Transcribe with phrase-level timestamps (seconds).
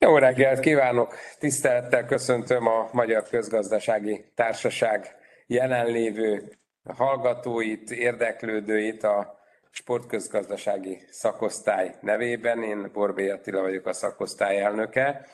[0.00, 1.14] Jó reggelt kívánok!
[1.38, 6.52] Tisztelettel köszöntöm a Magyar Közgazdasági Társaság jelenlévő
[6.96, 9.38] hallgatóit, érdeklődőit a
[9.70, 12.62] sportközgazdasági szakosztály nevében.
[12.62, 15.26] Én Borbély Attila vagyok a szakosztály elnöke,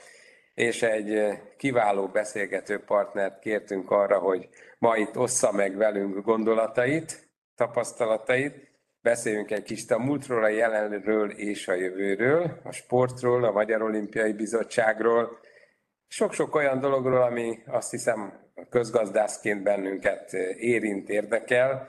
[0.54, 8.73] és egy kiváló beszélgető partnert kértünk arra, hogy ma itt ossza meg velünk gondolatait, tapasztalatait,
[9.04, 14.32] Beszéljünk egy kicsit a múltról, a jelenről és a jövőről, a sportról, a Magyar Olimpiai
[14.32, 15.38] Bizottságról,
[16.06, 18.32] sok-sok olyan dologról, ami azt hiszem
[18.70, 21.88] közgazdászként bennünket érint, érdekel,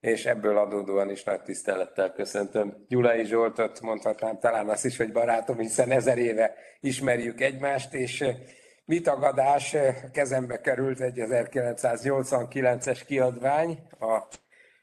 [0.00, 5.58] és ebből adódóan is nagy tisztelettel köszöntöm Gyulai Zsoltot, mondhatnám talán azt is, hogy barátom,
[5.58, 8.24] hiszen ezer éve ismerjük egymást, és
[8.84, 9.76] vitagadás
[10.12, 14.22] kezembe került egy 1989-es kiadvány, a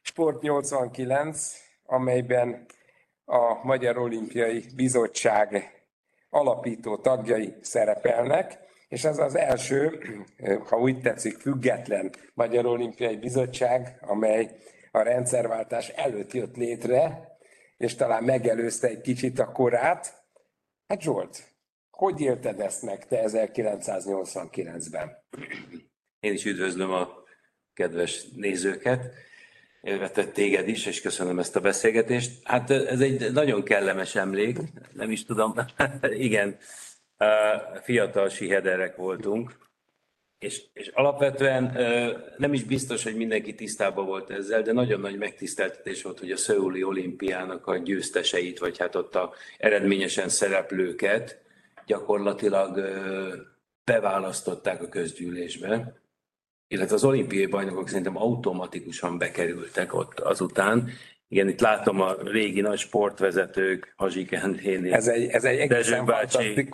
[0.02, 2.66] Sport 89, amelyben
[3.26, 5.72] a Magyar Olimpiai Bizottság
[6.30, 10.00] alapító tagjai szerepelnek, és ez az első,
[10.70, 14.50] ha úgy tetszik, független Magyar Olimpiai Bizottság, amely
[14.92, 17.32] a rendszerváltás előtt jött létre,
[17.78, 20.24] és talán megelőzte egy kicsit a korát.
[20.88, 21.44] Hát Zsolt,
[21.90, 25.24] hogy élted ezt meg te 1989-ben?
[26.20, 27.10] Én is üdvözlöm a
[27.74, 29.14] kedves nézőket
[29.84, 32.32] illetve téged is, és köszönöm ezt a beszélgetést.
[32.44, 34.58] Hát ez egy nagyon kellemes emlék,
[34.94, 35.54] nem is tudom,
[36.02, 36.58] igen,
[37.82, 39.56] fiatal sihederek voltunk,
[40.40, 41.78] és, és alapvetően
[42.38, 46.38] nem is biztos, hogy mindenki tisztában volt ezzel, de nagyon nagy megtiszteltetés volt, hogy a
[46.38, 51.42] Szöuli olimpiának a győzteseit, vagy hát ott a eredményesen szereplőket
[51.86, 52.80] gyakorlatilag
[53.84, 56.03] beválasztották a közgyűlésbe
[56.74, 60.90] illetve az olimpiai bajnokok szerintem automatikusan bekerültek ott azután.
[61.28, 66.68] Igen, itt látom a régi nagy sportvezetők, Hazsik Endréni, ez egy, ez egy Dezső bácsi.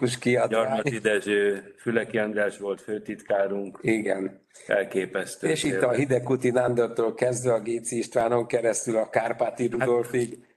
[0.50, 3.80] Gyarmati Dezső, Füleki András volt főtitkárunk.
[3.81, 4.47] Igen.
[4.67, 5.47] Elképesztő.
[5.47, 10.29] És itt a Hidekuti Nándortól kezdve a Géci Istvánon keresztül a Kárpáti Rudolfig.
[10.29, 10.48] Hát,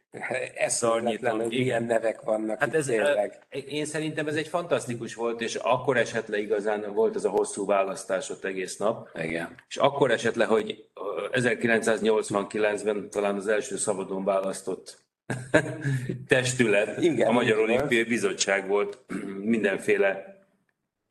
[0.55, 3.39] Eszörnyetlenül ilyen nevek vannak hát ez, tényleg.
[3.69, 7.67] Én szerintem ez egy fantasztikus volt, és akkor esett le igazán volt ez a hosszú
[7.67, 9.09] választás ott egész nap.
[9.23, 9.55] Igen.
[9.69, 10.85] És akkor esett le, hogy
[11.33, 15.01] 1989-ben talán az első szabadon választott
[16.29, 18.99] testület, Igen, a Magyar Olimpiai Bizottság volt
[19.55, 20.32] mindenféle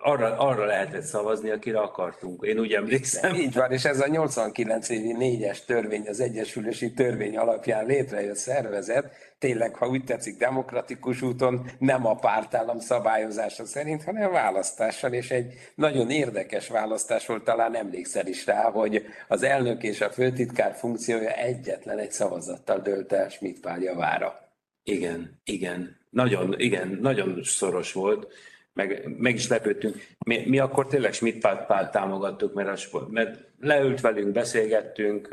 [0.03, 2.43] arra, arra lehetett szavazni, akire akartunk.
[2.43, 3.35] Én úgy emlékszem.
[3.35, 9.11] Így van, és ez a 89 évi négyes törvény, az Egyesülési Törvény alapján létrejött szervezet,
[9.39, 15.53] tényleg, ha úgy tetszik, demokratikus úton, nem a pártállam szabályozása szerint, hanem választással, és egy
[15.75, 21.31] nagyon érdekes választás volt, talán emlékszel is rá, hogy az elnök és a főtitkár funkciója
[21.31, 24.39] egyetlen egy szavazattal dölt el Schmidt javára.
[24.83, 25.99] Igen, igen.
[26.09, 28.27] Nagyon, igen, nagyon szoros volt
[28.73, 29.95] meg, meg is lepődtünk.
[30.25, 31.47] Mi, mi akkor tényleg Schmidt
[31.91, 35.29] támogattuk, mert, a sport, mert leült velünk, beszélgettünk,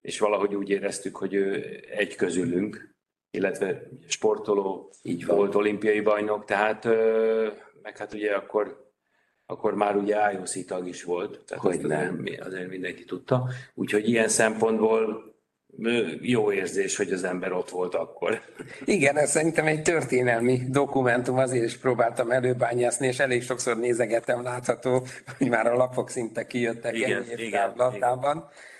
[0.00, 2.94] és valahogy úgy éreztük, hogy ő egy közülünk,
[3.30, 6.84] illetve sportoló, így volt olimpiai bajnok, tehát
[7.82, 8.86] meg hát ugye akkor
[9.50, 12.24] akkor már ugye IOC tag is volt, tehát hogy nem.
[12.40, 13.48] azért mindenki tudta.
[13.74, 15.27] Úgyhogy ilyen szempontból
[16.20, 18.40] jó érzés, hogy az ember ott volt akkor.
[18.84, 25.06] Igen, ez szerintem egy történelmi dokumentum, azért is próbáltam előbányászni, és elég sokszor nézegettem látható,
[25.38, 27.72] hogy már a lapok szinte kijöttek igen, egy igen.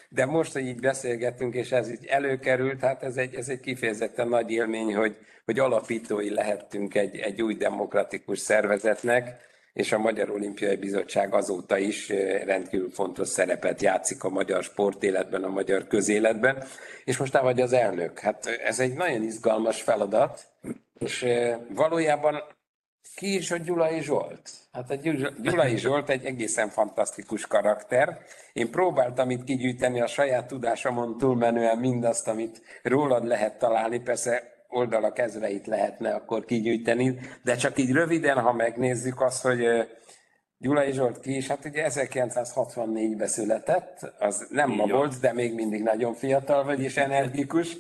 [0.09, 4.29] De most, hogy így beszélgettünk, és ez így előkerült, hát ez egy, ez egy kifejezetten
[4.29, 9.37] nagy élmény, hogy, hogy alapítói lehettünk egy, egy új demokratikus szervezetnek,
[9.79, 15.45] és a Magyar Olimpiai Bizottság azóta is eh, rendkívül fontos szerepet játszik a magyar sportéletben,
[15.45, 16.65] a magyar közéletben,
[17.05, 18.19] és most te vagy az elnök.
[18.19, 20.47] Hát ez egy nagyon izgalmas feladat,
[20.99, 22.43] és eh, valójában
[23.15, 24.51] ki is a Gyulai Zsolt?
[24.73, 24.95] Hát a
[25.43, 28.19] Gyulai Zsolt egy egészen fantasztikus karakter.
[28.53, 34.01] Én próbáltam itt kigyűjteni a saját tudásomon túlmenően mindazt, amit rólad lehet találni.
[34.01, 39.89] Persze oldalak ezreit lehetne akkor kigyűjteni, de csak így röviden, ha megnézzük azt, hogy
[40.61, 45.83] Gyulai Zsolt ki is, hát ugye 1964-ben született, az nem ma volt, de még mindig
[45.83, 47.77] nagyon fiatal vagy és energikus.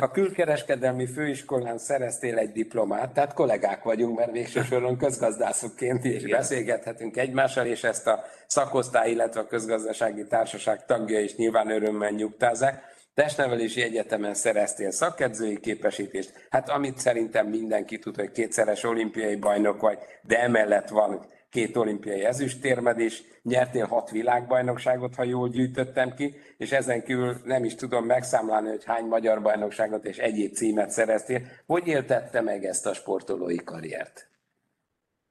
[0.00, 7.16] A külkereskedelmi főiskolán szereztél egy diplomát, tehát kollégák vagyunk, mert végső soron közgazdászokként is beszélgethetünk
[7.16, 12.91] egymással, és ezt a szakosztály, illetve a közgazdasági társaság tagja is nyilván örömmel nyugtázzák.
[13.14, 19.98] Testnevelési egyetemen szereztél szakedzői képesítést, hát amit szerintem mindenki tud, hogy kétszeres olimpiai bajnok vagy,
[20.22, 26.72] de emellett van két olimpiai ezüstérmed is, nyertél hat világbajnokságot, ha jól gyűjtöttem ki, és
[26.72, 31.40] ezen kívül nem is tudom megszámlálni, hogy hány magyar bajnokságot és egyéb címet szereztél.
[31.66, 34.28] Hogy éltette meg ezt a sportolói karriert?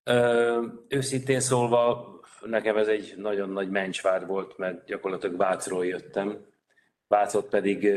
[0.03, 2.07] Ö, őszintén szólva,
[2.45, 6.45] nekem ez egy nagyon nagy mencsvár volt, mert gyakorlatilag Vácról jöttem.
[7.11, 7.89] Vácot pedig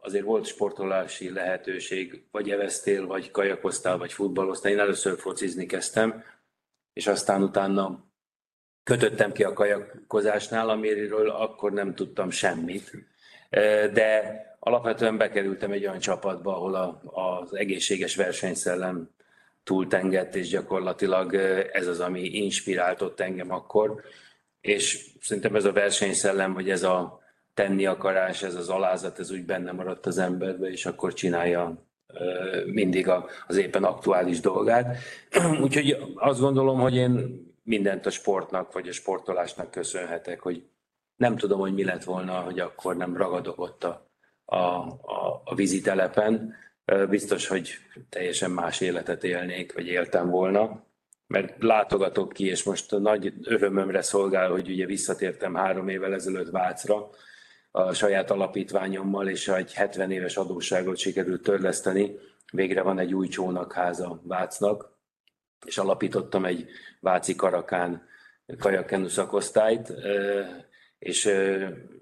[0.00, 4.72] azért volt sportolási lehetőség, vagy evesztél, vagy kajakoztál, vagy futballoztál.
[4.72, 6.24] Én először focizni kezdtem,
[6.92, 8.04] és aztán utána
[8.82, 12.92] kötöttem ki a kajakozásnál, amiről akkor nem tudtam semmit.
[13.92, 19.10] De alapvetően bekerültem egy olyan csapatba, ahol a, az egészséges versenyszellem
[19.64, 21.34] túltengett, és gyakorlatilag
[21.72, 24.02] ez az, ami inspiráltott engem akkor.
[24.60, 27.19] És szerintem ez a versenyszellem, vagy ez a
[27.60, 31.86] tenni akarás, ez az alázat, ez úgy benne maradt az emberbe, és akkor csinálja
[32.66, 33.10] mindig
[33.46, 34.96] az éppen aktuális dolgát.
[35.62, 40.64] Úgyhogy azt gondolom, hogy én mindent a sportnak, vagy a sportolásnak köszönhetek, hogy
[41.16, 43.86] nem tudom, hogy mi lett volna, hogy akkor nem ragadok a,
[44.44, 46.54] a, a, a vízitelepen.
[47.08, 47.70] Biztos, hogy
[48.08, 50.84] teljesen más életet élnék, vagy éltem volna,
[51.26, 57.10] mert látogatok ki, és most nagy örömömre szolgál, hogy ugye visszatértem három évvel ezelőtt Vácra,
[57.70, 62.18] a saját alapítványommal, és egy 70 éves adósságot sikerült törleszteni.
[62.52, 64.98] Végre van egy új csónakháza Vácnak,
[65.66, 66.68] és alapítottam egy
[67.00, 68.08] Váci Karakán
[68.58, 69.92] kajakenu szakosztályt,
[70.98, 71.30] és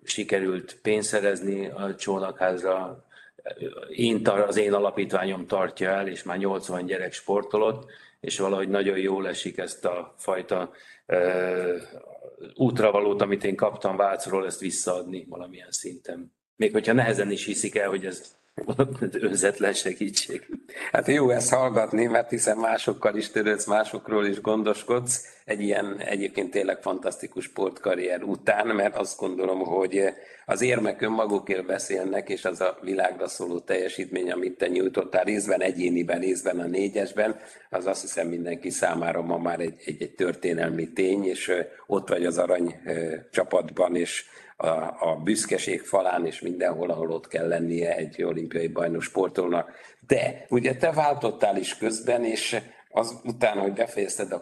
[0.02, 3.04] sikerült pénzt szerezni a csónakházra.
[3.88, 7.90] Én, az én alapítványom tartja el, és már 80 gyerek sportolott,
[8.20, 10.70] és valahogy nagyon jól esik ezt a fajta
[12.54, 16.36] útravalót, amit én kaptam Vácról, ezt visszaadni valamilyen szinten.
[16.56, 18.36] Még hogyha nehezen is hiszik el, hogy ez
[19.20, 20.46] önzetlen segítség.
[20.92, 26.50] Hát jó ezt hallgatni, mert hiszen másokkal is törődsz, másokról is gondoskodsz egy ilyen egyébként
[26.50, 30.04] tényleg fantasztikus sportkarrier után, mert azt gondolom, hogy
[30.46, 36.20] az érmek önmagukért beszélnek, és az a világra szóló teljesítmény, amit te nyújtottál részben egyéniben,
[36.20, 37.40] részben a négyesben,
[37.70, 41.52] az azt hiszem mindenki számára ma már egy, egy, egy történelmi tény, és
[41.86, 42.74] ott vagy az arany
[43.30, 44.24] csapatban, és
[44.56, 44.66] a,
[45.10, 49.70] a büszkeség falán, és mindenhol, ahol ott kell lennie egy olimpiai bajnok sportolnak.
[50.06, 52.60] De ugye te váltottál is közben, és
[52.90, 54.40] az után, hogy befejezted a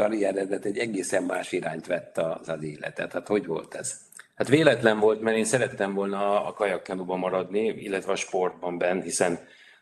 [0.00, 3.12] karrieredet, egy egészen más irányt vett az, az életet.
[3.12, 4.00] Hát hogy volt ez?
[4.34, 9.38] Hát véletlen volt, mert én szerettem volna a kajakkenuban maradni, illetve a sportban benn, hiszen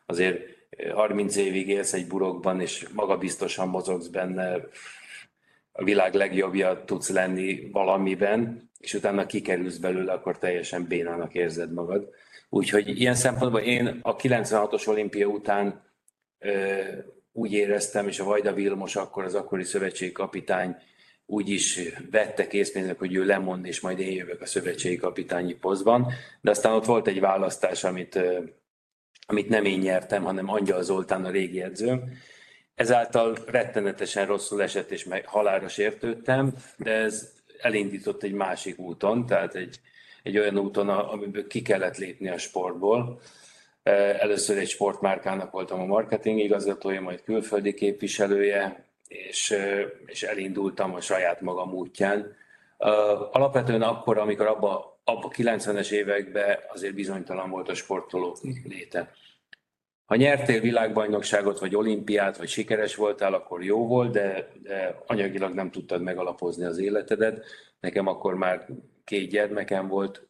[0.07, 0.41] azért
[0.95, 4.61] 30 évig élsz egy burokban, és magabiztosan mozogsz benne,
[5.73, 12.09] a világ legjobbja tudsz lenni valamiben, és utána kikerülsz belőle, akkor teljesen bénának érzed magad.
[12.49, 15.83] Úgyhogy ilyen szempontból én a 96-os olimpia után
[16.39, 16.83] ö,
[17.39, 20.77] úgy éreztem, és a Vajda Vilmos akkor az akkori szövetségi kapitány
[21.27, 21.81] úgy is
[22.11, 26.13] vette készpénznek, hogy ő lemond, és majd én jövök a szövetségi kapitányi posztban.
[26.41, 28.21] De aztán ott volt egy választás, amit,
[29.27, 32.03] amit nem én nyertem, hanem Angyal Zoltán, a régi edzőm.
[32.75, 39.55] Ezáltal rettenetesen rosszul esett, és meg halára sértődtem, de ez elindított egy másik úton, tehát
[39.55, 39.81] egy,
[40.23, 43.21] egy olyan úton, amiből ki kellett lépni a sportból.
[43.83, 49.57] Először egy sportmárkának voltam a marketing igazgatója, majd külföldi képviselője, és,
[50.07, 52.37] és elindultam a saját magam útján.
[53.33, 59.11] Alapvetően akkor, amikor abba, abba 90-es években azért bizonytalan volt a sportoló léte.
[60.07, 65.71] Ha nyertél világbajnokságot, vagy olimpiát, vagy sikeres voltál, akkor jó volt, de, de anyagilag nem
[65.71, 67.45] tudtad megalapozni az életedet.
[67.81, 68.67] Nekem akkor már
[69.05, 70.28] két gyermekem volt,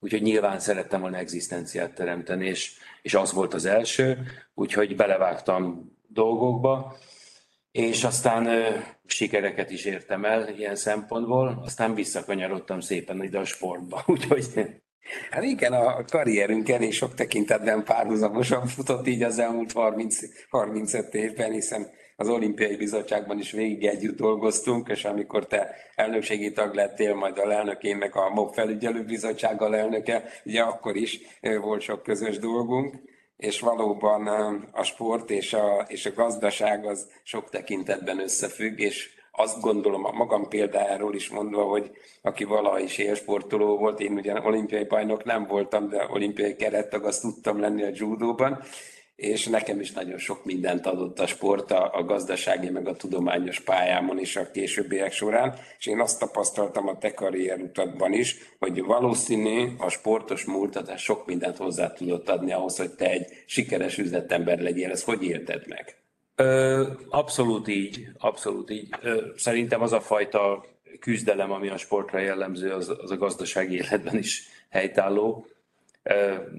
[0.00, 2.72] úgyhogy nyilván szerettem volna egzisztenciát teremteni, és,
[3.02, 4.18] és az volt az első,
[4.54, 6.96] úgyhogy belevágtam dolgokba,
[7.70, 8.68] és aztán ö,
[9.06, 14.44] sikereket is értem el ilyen szempontból, aztán visszakanyarodtam szépen ide a sportba, úgyhogy
[15.30, 21.52] Hát igen, a karrierünk elég sok tekintetben párhuzamosan futott így az elmúlt 30, 35 évben,
[21.52, 27.38] hiszen az olimpiai bizottságban is végig együtt dolgoztunk, és amikor te elnökségi tag lettél, majd
[27.38, 31.20] a elnökének a MOB felügyelőbizottsággal elnöke, ugye akkor is
[31.60, 32.94] volt sok közös dolgunk,
[33.36, 34.26] és valóban
[34.72, 40.12] a sport és a, és a gazdaság az sok tekintetben összefügg, és azt gondolom a
[40.12, 41.90] magam példájáról is mondva, hogy
[42.22, 47.20] aki valaha is élsportoló volt, én ugyan olimpiai bajnok nem voltam, de olimpiai kerettag azt
[47.20, 48.62] tudtam lenni a judóban,
[49.16, 53.60] és nekem is nagyon sok mindent adott a sport a, a gazdasági meg a tudományos
[53.60, 59.68] pályámon is a későbbiek során, és én azt tapasztaltam a te karrierutatban is, hogy valószínű
[59.78, 64.90] a sportos múltatás sok mindent hozzá tudott adni ahhoz, hogy te egy sikeres üzletember legyél.
[64.90, 65.96] Ezt hogy élted meg?
[66.34, 68.88] Ö, abszolút így, abszolút így.
[69.02, 70.64] Ö, szerintem az a fajta
[71.00, 75.46] küzdelem, ami a sportra jellemző, az, az a gazdasági életben is helytálló.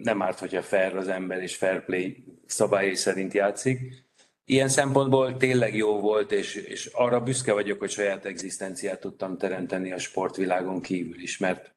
[0.03, 4.05] Nem árt, hogyha fair az ember és fair play szabályai szerint játszik.
[4.45, 9.91] ilyen szempontból tényleg jó volt, és, és arra büszke vagyok, hogy saját egzisztenciát tudtam teremteni
[9.91, 11.75] a sportvilágon kívül is, mert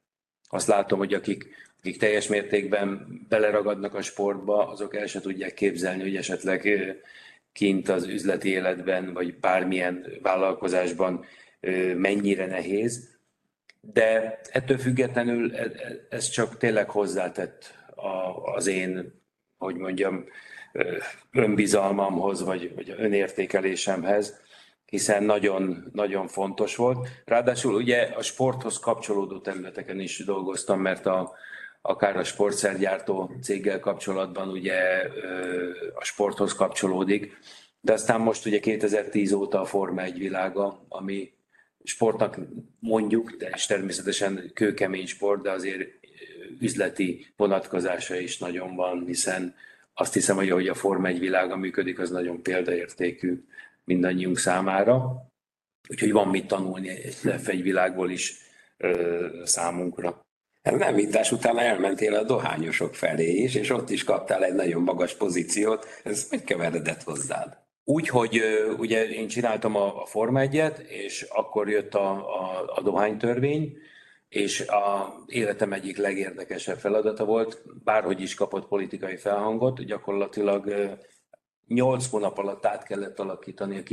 [0.49, 1.47] azt látom, hogy akik,
[1.79, 6.67] akik teljes mértékben beleragadnak a sportba, azok el se tudják képzelni, hogy esetleg
[7.51, 11.25] kint az üzleti életben, vagy bármilyen vállalkozásban
[11.95, 13.09] mennyire nehéz.
[13.81, 15.71] De ettől függetlenül e, e,
[16.09, 17.77] ez csak tényleg hozzátett
[18.55, 19.21] az én,
[19.57, 20.25] hogy mondjam,
[21.31, 24.39] önbizalmamhoz, vagy, vagy önértékelésemhez,
[24.85, 27.07] hiszen nagyon, nagyon fontos volt.
[27.25, 31.31] Ráadásul ugye a sporthoz kapcsolódó területeken is dolgoztam, mert a,
[31.81, 34.79] akár a sportszergyártó céggel kapcsolatban ugye
[35.93, 37.37] a sporthoz kapcsolódik,
[37.81, 41.33] de aztán most ugye 2010 óta a Forma 1 világa, ami
[41.83, 42.37] sportnak
[42.79, 45.89] mondjuk, de és természetesen kőkemény sport, de azért
[46.59, 49.55] üzleti vonatkozása is nagyon van, hiszen
[49.93, 53.43] azt hiszem, hogy ahogy a Forma 1 világa működik, az nagyon példaértékű
[53.83, 55.25] mindannyiunk számára.
[55.89, 56.89] Úgyhogy van mit tanulni
[57.45, 58.37] egy világból is
[58.77, 60.21] ö, számunkra.
[60.61, 64.81] Ez nem vitás után elmentél a dohányosok felé is, és ott is kaptál egy nagyon
[64.81, 65.85] magas pozíciót.
[66.03, 67.57] Ez hogy keveredett hozzád?
[67.83, 68.41] Úgy, hogy
[68.77, 73.77] ugye én csináltam a, a Forma 1 és akkor jött a, a, a dohánytörvény,
[74.31, 80.73] és a életem egyik legérdekesebb feladata volt, bárhogy is kapott politikai felhangot, gyakorlatilag
[81.67, 83.83] nyolc hónap alatt át kellett alakítani a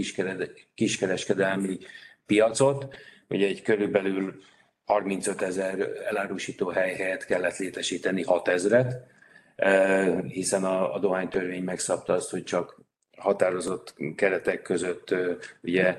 [0.75, 1.79] kiskereskedelmi
[2.27, 2.95] piacot,
[3.29, 4.41] ugye egy körülbelül
[4.85, 9.07] 35 ezer elárusító hely helyett kellett létesíteni 6 ezret,
[10.29, 12.81] hiszen a, a dohánytörvény megszabta azt, hogy csak
[13.19, 15.15] határozott keretek között
[15.63, 15.99] ugye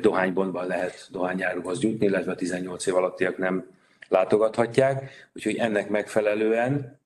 [0.00, 3.66] dohánybontban lehet dohányáruhoz jutni, illetve a 18 év alattiak nem
[4.08, 6.98] látogathatják, úgyhogy ennek megfelelően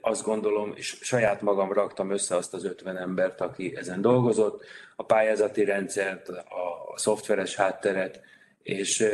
[0.00, 4.64] azt gondolom, és saját magam raktam össze azt az 50 embert, aki ezen dolgozott,
[4.96, 8.20] a pályázati rendszert, a szoftveres hátteret,
[8.62, 9.04] és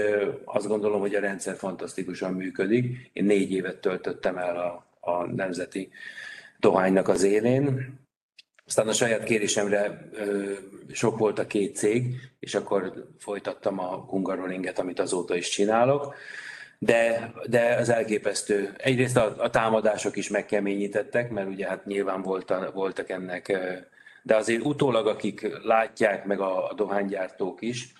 [0.44, 3.10] azt gondolom, hogy a rendszer fantasztikusan működik.
[3.12, 5.90] Én négy évet töltöttem el a, a nemzeti
[6.58, 7.98] dohánynak az élén,
[8.66, 10.08] aztán a saját kérésemre
[10.92, 16.14] sok volt a két cég, és akkor folytattam a Hungaroringet, amit azóta is csinálok.
[16.78, 18.74] De, de az elképesztő.
[18.76, 23.58] Egyrészt a, a támadások is megkeményítettek, mert ugye hát nyilván volta, voltak ennek,
[24.22, 27.92] de azért utólag, akik látják, meg a, a dohánygyártók is,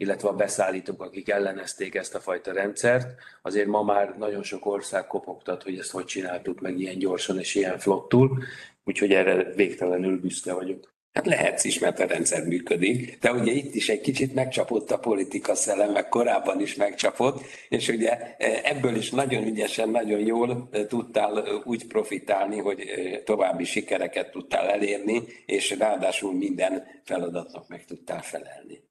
[0.00, 5.06] illetve a beszállítók, akik ellenezték ezt a fajta rendszert, azért ma már nagyon sok ország
[5.06, 8.42] kopogtat, hogy ezt hogy csináltuk meg ilyen gyorsan és ilyen flottul,
[8.84, 10.92] úgyhogy erre végtelenül büszke vagyok.
[11.12, 14.98] Hát lehetsz is, mert a rendszer működik, de ugye itt is egy kicsit megcsapott a
[14.98, 20.68] politika szellem, meg korábban is megcsapott, és ugye e, ebből is nagyon ügyesen, nagyon jól
[20.70, 22.84] e, tudtál e, úgy profitálni, hogy
[23.24, 28.88] további sikereket tudtál elérni, és ráadásul minden feladatnak meg tudtál felelni.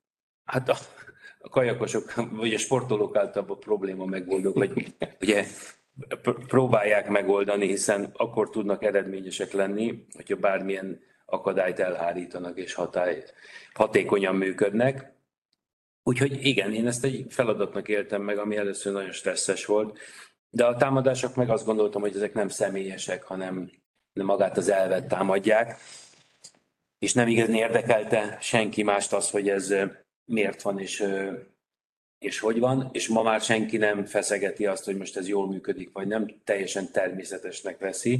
[0.49, 0.75] Hát a,
[1.39, 5.45] a kajakosok, vagy a sportolók általában a probléma megoldók, hogy ugye
[6.47, 13.23] próbálják megoldani, hiszen akkor tudnak eredményesek lenni, hogyha bármilyen akadályt elhárítanak és hatály,
[13.73, 15.13] hatékonyan működnek.
[16.03, 19.99] Úgyhogy igen, én ezt egy feladatnak éltem meg, ami először nagyon stresszes volt,
[20.49, 23.71] de a támadások meg azt gondoltam, hogy ezek nem személyesek, hanem
[24.13, 25.79] nem magát az elvet támadják,
[26.99, 29.73] és nem igazán érdekelte senki mást az, hogy ez
[30.29, 31.05] miért van és,
[32.19, 35.91] és hogy van, és ma már senki nem feszegeti azt, hogy most ez jól működik,
[35.93, 38.19] vagy nem teljesen természetesnek veszi,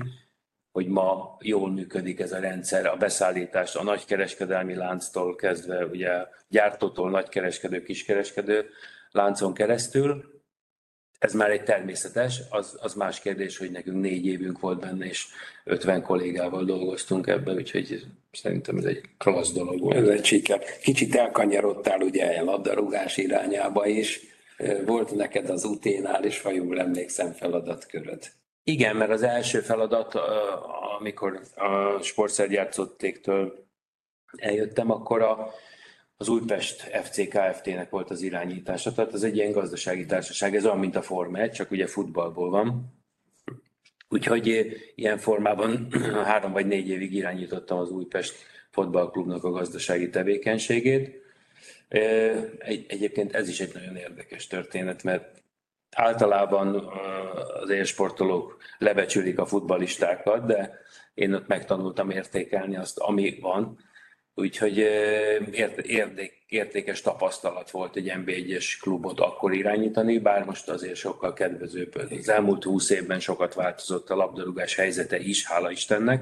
[0.72, 6.12] hogy ma jól működik ez a rendszer, a beszállítás a nagykereskedelmi lánctól kezdve, ugye
[6.48, 8.70] gyártótól nagykereskedő, kiskereskedő
[9.12, 10.39] láncon keresztül.
[11.20, 15.26] Ez már egy természetes, az, az más kérdés, hogy nekünk négy évünk volt benne, és
[15.64, 19.96] 50 kollégával dolgoztunk ebben, úgyhogy szerintem ez egy klassz dolog volt.
[19.96, 20.64] Ez egy siker.
[20.82, 24.20] Kicsit elkanyarodtál ugye a labdarúgás irányába is.
[24.86, 28.32] Volt neked az uténál is, ha jól emlékszem, feladatköröd.
[28.64, 30.16] Igen, mert az első feladat,
[31.00, 33.68] amikor a sportszergyártótéktől
[34.38, 35.54] eljöttem, akkor a,
[36.22, 40.80] az Újpest FC Kft-nek volt az irányítása, tehát ez egy ilyen gazdasági társaság, ez olyan,
[40.80, 42.98] mint a Forma 1, csak ugye futballból van.
[44.10, 45.88] Úgyhogy ilyen formában
[46.30, 48.36] három vagy négy évig irányítottam az Újpest
[48.70, 51.22] Fotballklubnak a gazdasági tevékenységét.
[52.58, 55.44] Egy, egyébként ez is egy nagyon érdekes történet, mert
[55.92, 56.76] általában
[57.62, 60.80] az élsportolók lebecsülik a futbalistákat, de
[61.14, 63.88] én ott megtanultam értékelni azt, ami van.
[64.40, 64.78] Úgyhogy
[65.82, 71.96] érték, értékes tapasztalat volt egy NB1-es klubot akkor irányítani, bár most azért sokkal kedvezőbb.
[71.96, 76.22] Az elmúlt húsz évben sokat változott a labdarúgás helyzete is, hála Istennek.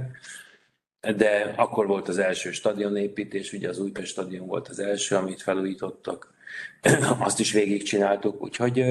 [1.17, 6.33] de akkor volt az első stadionépítés, ugye az Újpest stadion volt az első, amit felújítottak,
[7.19, 8.83] azt is végigcsináltuk, úgyhogy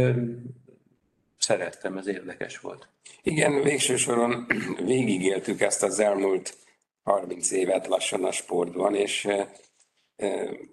[1.38, 2.88] szerettem, ez érdekes volt.
[3.22, 4.46] Igen, végső soron
[4.84, 6.56] végigéltük ezt az elmúlt
[7.06, 9.28] 30 évet lassan a sportban, és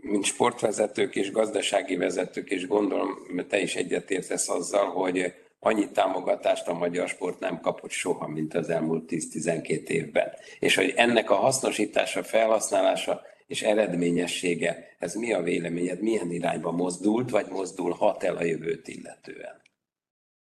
[0.01, 3.09] mint sportvezetők és gazdasági vezetők, és gondolom,
[3.47, 8.69] te is egyetértesz azzal, hogy annyi támogatást a magyar sport nem kapott soha, mint az
[8.69, 10.31] elmúlt 10-12 évben.
[10.59, 17.29] És hogy ennek a hasznosítása, felhasználása és eredményessége, ez mi a véleményed, milyen irányba mozdult,
[17.29, 19.61] vagy mozdulhat el a jövőt illetően?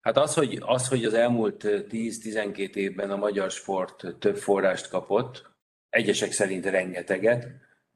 [0.01, 5.51] Hát az, hogy az, hogy az elmúlt 10-12 évben a magyar sport több forrást kapott,
[5.93, 7.47] egyesek szerint rengeteget,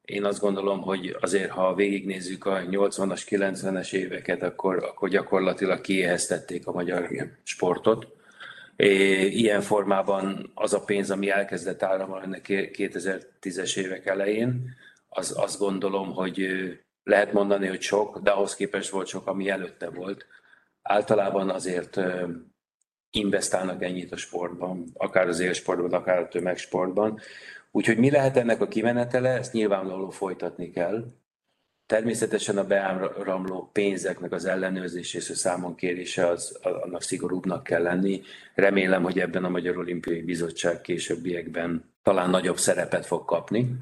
[0.02, 6.68] én azt gondolom, hogy azért, ha végignézzük a 80-as, 90-es éveket, akkor, akkor gyakorlatilag kiéheztették
[6.68, 7.10] a magyar
[7.44, 8.08] sportot.
[8.76, 14.76] Ilyen formában az a pénz, ami elkezdett áramolni 2010-es évek elején,
[15.10, 16.48] az azt gondolom, hogy
[17.04, 20.26] lehet mondani, hogy sok, de ahhoz képest volt sok, ami előtte volt.
[20.82, 22.00] Általában azért
[23.12, 27.20] investálnak ennyit a sportban, akár az élsportban, akár a tömegsportban.
[27.72, 31.06] Úgyhogy mi lehet ennek a kimenetele, ezt nyilvánvalóan folytatni kell.
[31.86, 38.22] Természetesen a beáramló pénzeknek az ellenőrzés és a számon kérése az, annak szigorúbbnak kell lenni.
[38.56, 43.78] Remélem, hogy ebben a Magyar Olimpiai Bizottság későbbiekben talán nagyobb szerepet fog kapni.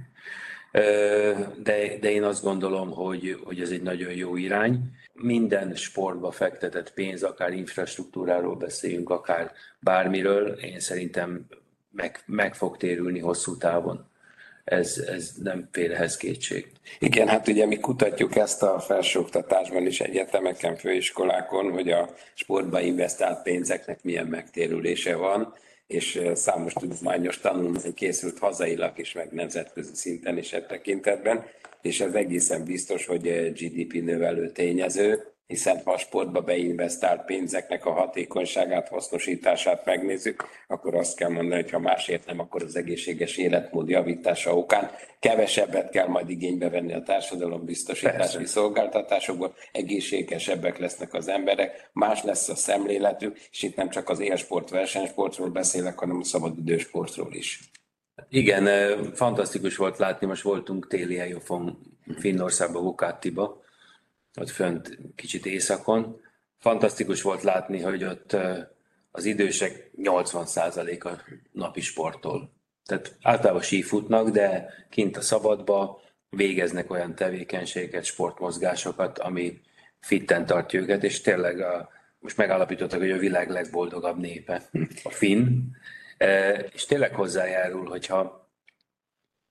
[1.64, 4.80] De, de én azt gondolom, hogy, hogy ez egy nagyon jó irány.
[5.14, 11.46] Minden sportba fektetett pénz, akár infrastruktúráról beszéljünk, akár bármiről, én szerintem
[11.96, 14.06] meg, meg fog térülni hosszú távon.
[14.64, 16.72] Ez, ez nem fél ehhez kétség.
[17.00, 23.42] Igen, hát ugye mi kutatjuk ezt a felsőoktatásban is egyetemeken, főiskolákon, hogy a sportba investált
[23.42, 25.54] pénzeknek milyen megtérülése van,
[25.88, 31.46] és számos tudományos tanulmány készült hazailag is, meg nemzetközi szinten is e tekintetben,
[31.82, 37.92] és ez egészen biztos, hogy GDP növelő tényező, hiszen ha a sportba beinvestált pénzeknek a
[37.92, 43.90] hatékonyságát, hasznosítását megnézzük, akkor azt kell mondani, hogy ha másért nem, akkor az egészséges életmód
[43.90, 48.46] javítása okán kevesebbet kell majd igénybe venni a társadalom biztosítási Persze.
[48.46, 54.70] szolgáltatásokból, egészségesebbek lesznek az emberek, más lesz a szemléletük, és itt nem csak az élsport,
[54.70, 57.60] versenysportról beszélek, hanem a szabadidősportról is.
[58.30, 58.68] Igen,
[59.14, 61.78] fantasztikus volt látni, most voltunk téli Eljofon
[62.18, 63.64] Finnországban, Vukáttiba,
[64.36, 66.22] ott fönt kicsit északon.
[66.58, 68.38] Fantasztikus volt látni, hogy ott
[69.12, 71.10] az idősek 80%-a
[71.52, 72.54] napi sportol.
[72.86, 79.62] Tehát általában sífutnak, de kint a szabadba végeznek olyan tevékenységet, sportmozgásokat, ami
[80.00, 84.62] fitten tartja őket, és tényleg a, most megállapítottak, hogy a világ legboldogabb népe,
[85.04, 85.48] a finn,
[86.74, 88.45] és tényleg hozzájárul, hogyha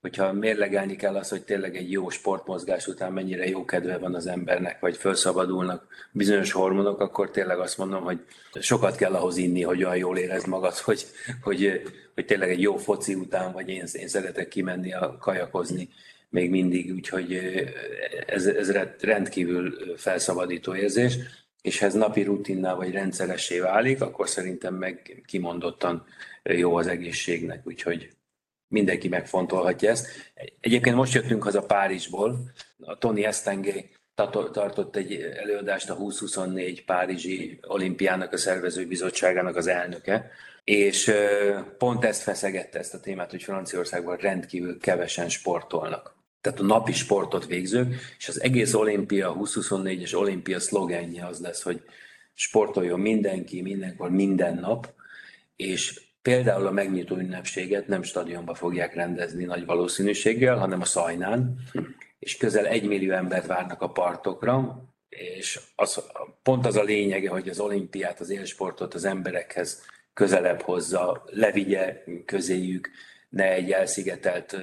[0.04, 4.26] hogyha mérlegelni kell az, hogy tényleg egy jó sportmozgás után mennyire jó kedve van az
[4.26, 8.18] embernek, vagy felszabadulnak bizonyos hormonok, akkor tényleg azt mondom, hogy
[8.60, 11.06] sokat kell ahhoz inni, hogy olyan jól érezd magad, hogy,
[11.42, 11.82] hogy,
[12.14, 15.88] hogy tényleg egy jó foci után, vagy én, én szeretek kimenni a kajakozni
[16.28, 17.40] még mindig, úgyhogy
[18.26, 21.16] ez, ez rendkívül felszabadító érzés,
[21.62, 26.06] és ha ez napi rutinná vagy rendszeressé válik, akkor szerintem meg kimondottan
[26.42, 28.10] jó az egészségnek, úgyhogy
[28.68, 30.06] mindenki megfontolhatja ezt.
[30.60, 38.32] Egyébként most jöttünk haza Párizsból, a Tony Estengé tartott egy előadást a 2024 Párizsi olimpiának
[38.32, 40.30] a szervező bizottságának az elnöke,
[40.64, 41.12] és
[41.78, 46.16] pont ezt feszegette ezt a témát, hogy Franciaországban rendkívül kevesen sportolnak.
[46.40, 51.82] Tehát a napi sportot végzők, és az egész olimpia, 2024-es olimpia szlogenje az lesz, hogy
[52.34, 54.92] sportoljon mindenki, mindenkor, minden nap,
[55.56, 61.58] és Például a megnyitó ünnepséget nem stadionba fogják rendezni nagy valószínűséggel, hanem a Szajnán,
[62.18, 66.02] és közel egy millió embert várnak a partokra, és az,
[66.42, 69.82] pont az a lényege, hogy az olimpiát, az élsportot az emberekhez
[70.14, 72.90] közelebb hozza, levigye közéjük,
[73.28, 74.56] ne egy elszigetelt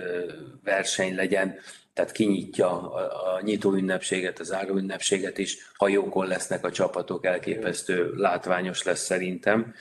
[0.64, 1.56] verseny legyen,
[2.02, 7.26] tehát kinyitja a, a nyitó ünnepséget, az záró ünnepséget is, ha jókon lesznek a csapatok,
[7.26, 9.74] elképesztő látványos lesz szerintem.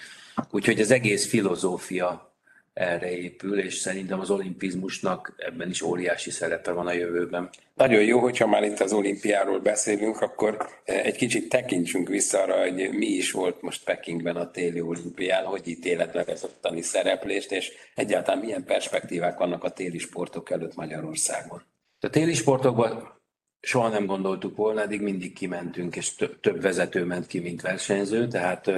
[0.51, 2.35] Úgyhogy az egész filozófia
[2.73, 7.51] erre épül, és szerintem az olimpizmusnak ebben is óriási szerepe van a jövőben.
[7.75, 12.61] Nagyon jó, hogyha már itt az olimpiáról beszélünk, akkor eh, egy kicsit tekintsünk vissza arra,
[12.61, 17.53] hogy mi is volt most Pekingben a téli olimpián, hogy ítélet meg az ottani szereplést,
[17.53, 21.63] és egyáltalán milyen perspektívák vannak a téli sportok előtt Magyarországon.
[22.01, 23.21] A téli sportokban
[23.61, 28.71] soha nem gondoltuk volna, eddig mindig kimentünk, és több vezető ment ki, mint versenyző, tehát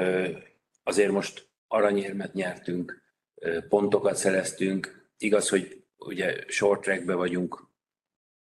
[0.82, 3.02] azért most aranyérmet nyertünk,
[3.68, 5.10] pontokat szereztünk.
[5.18, 7.66] Igaz, hogy ugye short trackbe vagyunk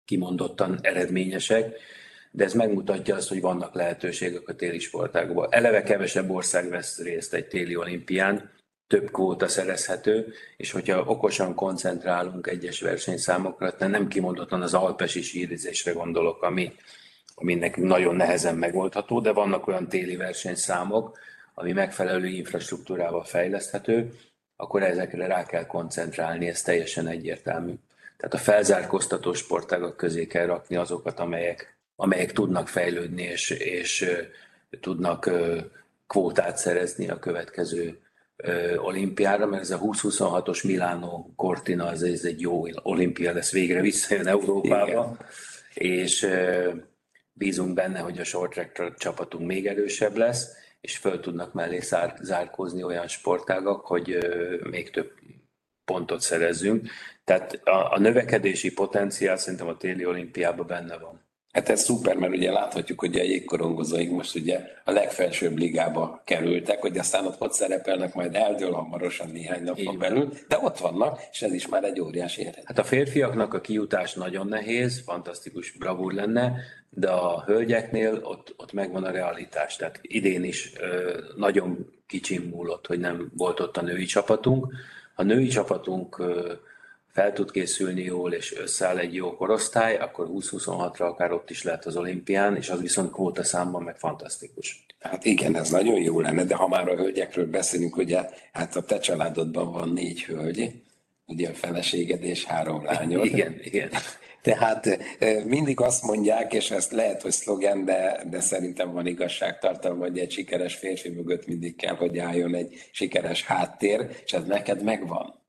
[0.06, 1.80] kimondottan eredményesek,
[2.32, 5.48] de ez megmutatja azt, hogy vannak lehetőségek a téli sportágban.
[5.54, 8.52] Eleve kevesebb ország vesz részt egy téli olimpián,
[8.92, 16.44] több kvóta szerezhető, és hogyha okosan koncentrálunk egyes versenyszámokra, nem kimondottan az alpesi sírizésre gondolok,
[16.44, 16.74] ami,
[17.36, 21.20] ami nekünk nagyon nehezen megoldható, de vannak olyan téli versenyszámok,
[21.54, 24.14] ami megfelelő infrastruktúrával fejleszthető,
[24.56, 27.74] akkor ezekre rá kell koncentrálni, ez teljesen egyértelmű.
[28.18, 34.12] Tehát a felzárkóztató sportágak közé kell rakni azokat, amelyek, amelyek tudnak fejlődni, és, és
[34.82, 35.30] tudnak
[36.08, 38.00] kvótát szerezni a következő
[38.78, 44.28] olimpiára, mert ez a 2026-os Milánó Cortina, ez, ez egy jó olimpia lesz, végre visszajön
[44.28, 45.18] Európába, Igen.
[45.74, 46.28] és
[47.34, 50.50] bízunk benne, hogy a short track csapatunk még erősebb lesz,
[50.82, 54.18] és föl tudnak mellé szár, zárkózni olyan sportágak, hogy
[54.70, 55.12] még több
[55.86, 56.88] pontot szerezzünk.
[57.24, 61.30] Tehát a, a növekedési potenciál szerintem a téli olimpiában benne van.
[61.52, 66.82] Hát ez szuper, mert ugye láthatjuk, hogy a jégkorongozóink most ugye a legfelsőbb ligába kerültek,
[66.82, 71.42] hogy aztán ott ott szerepelnek, majd eldől hamarosan néhány napon belül, de ott vannak, és
[71.42, 72.64] ez is már egy óriási eredmény.
[72.66, 76.54] Hát a férfiaknak a kijutás nagyon nehéz, fantasztikus bravúr lenne,
[76.90, 79.76] de a hölgyeknél ott, ott megvan a realitás.
[79.76, 84.74] Tehát idén is ö, nagyon kicsim múlott, hogy nem volt ott a női csapatunk.
[85.16, 86.54] A női csapatunk ö,
[87.14, 91.86] fel tud készülni jól, és összeáll egy jó korosztály, akkor 20-26-ra akár ott is lehet
[91.86, 94.86] az olimpián, és az viszont kvóta számban meg fantasztikus.
[95.00, 98.82] Hát igen, ez nagyon jó lenne, de ha már a hölgyekről beszélünk, ugye, hát a
[98.82, 100.72] te családodban van négy hölgy,
[101.26, 103.26] ugye a feleséged és három lányod.
[103.32, 103.90] Igen, igen.
[104.42, 104.98] Tehát
[105.46, 110.32] mindig azt mondják, és ezt lehet, hogy szlogen, de, de szerintem van igazságtartalma, hogy egy
[110.32, 115.41] sikeres férfi mögött mindig kell, hogy álljon egy sikeres háttér, és ez neked megvan.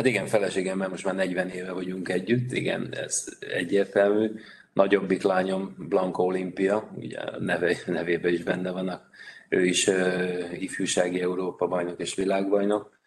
[0.00, 4.30] Hát igen, feleségemmel most már 40 éve vagyunk együtt, igen, ez egyértelmű.
[4.72, 9.08] Nagyobbik lányom Blanco Olimpia, ugye a neve, nevében is benne vannak.
[9.48, 12.98] Ő is uh, ifjúsági Európa bajnok és világbajnok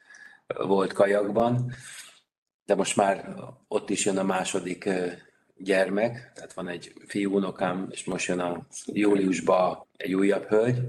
[0.48, 1.74] volt kajakban,
[2.66, 3.34] de most már
[3.68, 5.12] ott is jön a második uh,
[5.58, 10.80] gyermek, tehát van egy fiú unokám, és most jön a júliusban egy újabb hölgy,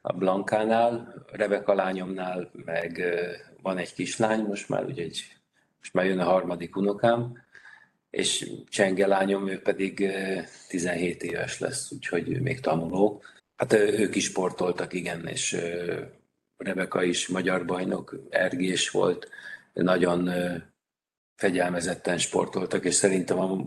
[0.00, 3.02] a Blankánál, Rebeka lányomnál meg
[3.62, 5.36] van egy kislány, most már ugye egy,
[5.78, 7.42] most már jön a harmadik unokám,
[8.10, 10.12] és Csenge lányom, ő pedig
[10.68, 13.22] 17 éves lesz, úgyhogy még tanuló.
[13.56, 15.56] Hát ők is sportoltak, igen, és
[16.56, 19.28] Rebeka is magyar bajnok, Ergés volt,
[19.72, 20.30] nagyon
[21.34, 23.66] fegyelmezetten sportoltak, és szerintem a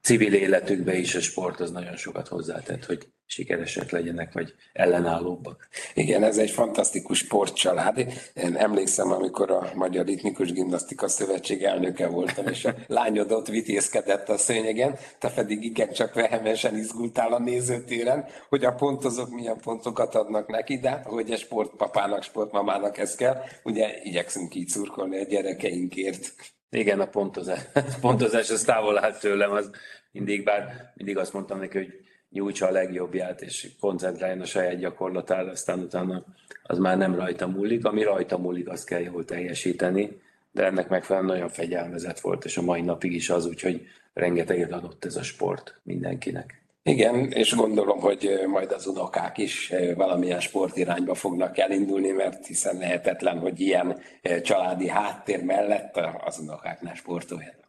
[0.00, 5.68] civil életükbe is a sport az nagyon sokat hozzátett, hogy sikeresek legyenek, vagy ellenállóbbak.
[5.94, 7.98] Igen, ez egy fantasztikus sportcsalád.
[8.34, 14.28] Én emlékszem, amikor a Magyar Ritmikus Gimnasztika Szövetség elnöke voltam, és a lányod ott vitézkedett
[14.28, 20.14] a szőnyegen, te pedig igen csak vehemensen izgultál a nézőtéren, hogy a pontozók milyen pontokat
[20.14, 26.34] adnak neki, de hogy egy sportpapának, sportmamának ez kell, ugye igyekszünk így szurkolni a gyerekeinkért.
[26.70, 27.60] Igen, a pontozás,
[28.00, 29.70] pontozás az távol állt tőlem, az
[30.10, 35.50] mindig, bár mindig azt mondtam neki, hogy nyújtsa a legjobbját, és koncentráljon a saját gyakorlatára,
[35.50, 36.24] aztán utána
[36.62, 37.84] az már nem rajta múlik.
[37.84, 40.20] Ami rajta múlik, azt kell jól teljesíteni,
[40.52, 45.04] de ennek megfelelően nagyon fegyelmezett volt, és a mai napig is az, úgyhogy rengeteget adott
[45.04, 46.60] ez a sport mindenkinek.
[46.84, 53.38] Igen, és gondolom, hogy majd az unokák is valamilyen sportirányba fognak elindulni, mert hiszen lehetetlen,
[53.38, 53.98] hogy ilyen
[54.42, 57.60] családi háttér mellett az unokáknál sportoljanak.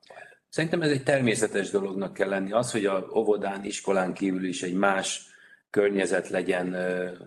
[0.54, 2.52] Szerintem ez egy természetes dolognak kell lenni.
[2.52, 5.22] Az, hogy a óvodán, iskolán kívül is egy más
[5.70, 6.74] környezet legyen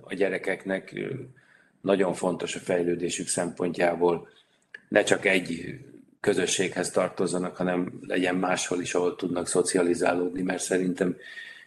[0.00, 0.94] a gyerekeknek,
[1.80, 4.28] nagyon fontos a fejlődésük szempontjából.
[4.88, 5.78] Ne csak egy
[6.20, 11.16] közösséghez tartozzanak, hanem legyen máshol is, ahol tudnak szocializálódni, mert szerintem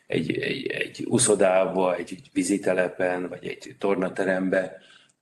[0.07, 4.77] egy, egy, egy uszodába, egy, vizitelepen, vagy egy tornaterembe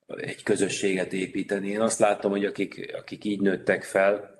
[0.08, 1.69] egy közösséget építeni.
[1.69, 4.37] Én azt látom, hogy akik, akik így nőttek fel,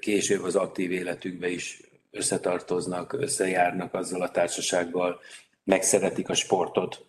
[0.00, 5.20] később az aktív életükbe is összetartoznak, összejárnak azzal a társasággal,
[5.64, 7.04] megszeretik a sportot.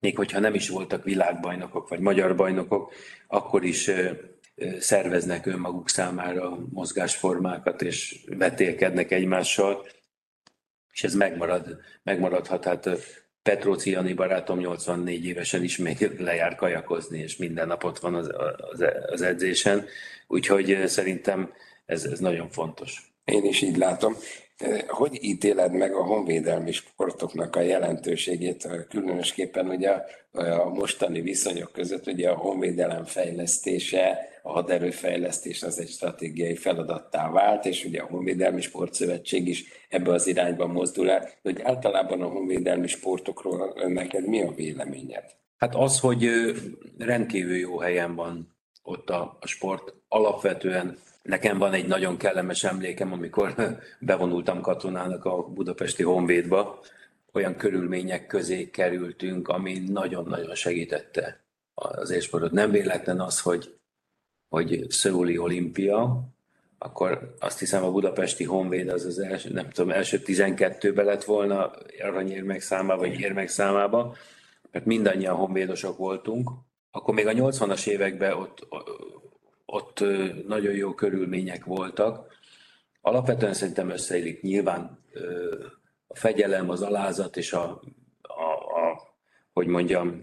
[0.00, 2.92] Még hogyha nem is voltak világbajnokok vagy magyar bajnokok,
[3.26, 3.90] akkor is
[4.78, 9.86] szerveznek önmaguk számára mozgásformákat, és vetélkednek egymással,
[10.92, 12.64] és ez megmarad, megmaradhat.
[12.64, 12.88] Hát
[13.42, 18.30] Petróci Jani barátom 84 évesen is még lejár kajakozni, és minden nap ott van az,
[18.72, 19.86] az, az edzésen.
[20.26, 21.52] Úgyhogy szerintem
[21.90, 23.12] ez, ez nagyon fontos.
[23.24, 24.16] Én is így látom.
[24.88, 29.90] Hogy ítéled meg a honvédelmi sportoknak a jelentőségét, különösképpen ugye
[30.32, 37.64] a mostani viszonyok között, ugye a honvédelem fejlesztése, a haderőfejlesztés az egy stratégiai feladattá vált,
[37.64, 42.86] és ugye a Honvédelmi Sportszövetség is ebbe az irányba mozdul el, hogy általában a honvédelmi
[42.86, 45.24] sportokról neked mi a véleményed?
[45.56, 46.30] Hát az, hogy
[46.98, 49.99] rendkívül jó helyen van ott a, a sport.
[50.12, 53.54] Alapvetően nekem van egy nagyon kellemes emlékem, amikor
[53.98, 56.80] bevonultam katonának a budapesti honvédba,
[57.32, 61.40] olyan körülmények közé kerültünk, ami nagyon-nagyon segítette
[61.74, 62.50] az élsportot.
[62.50, 63.74] Nem véletlen az, hogy,
[64.48, 66.28] hogy Szöuli olimpia,
[66.78, 71.70] akkor azt hiszem a budapesti honvéd az az első, nem tudom, első 12-ben lett volna
[72.02, 74.16] aranyérmek számába, vagy érmek számába,
[74.70, 76.50] mert mindannyian honvédosok voltunk,
[76.90, 78.66] akkor még a 80-as években ott,
[79.70, 80.04] ott
[80.46, 82.38] nagyon jó körülmények voltak.
[83.00, 84.98] Alapvetően szerintem összeillik nyilván
[86.06, 87.80] a fegyelem, az alázat és a,
[88.22, 89.08] a, a
[89.52, 90.22] hogy mondjam,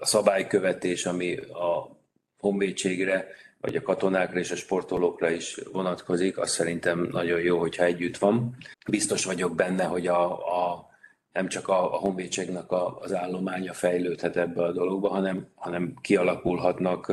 [0.00, 1.96] a szabálykövetés, ami a
[2.38, 3.26] honvédségre,
[3.60, 8.56] vagy a katonákra és a sportolókra is vonatkozik, az szerintem nagyon jó, hogyha együtt van.
[8.90, 10.88] Biztos vagyok benne, hogy a, a
[11.32, 17.12] nem csak a, a honvédségnek a, az állománya fejlődhet ebbe a dologba, hanem, hanem kialakulhatnak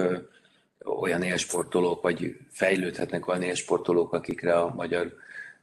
[0.85, 5.13] olyan élsportolók, vagy fejlődhetnek olyan élsportolók, akikre a magyar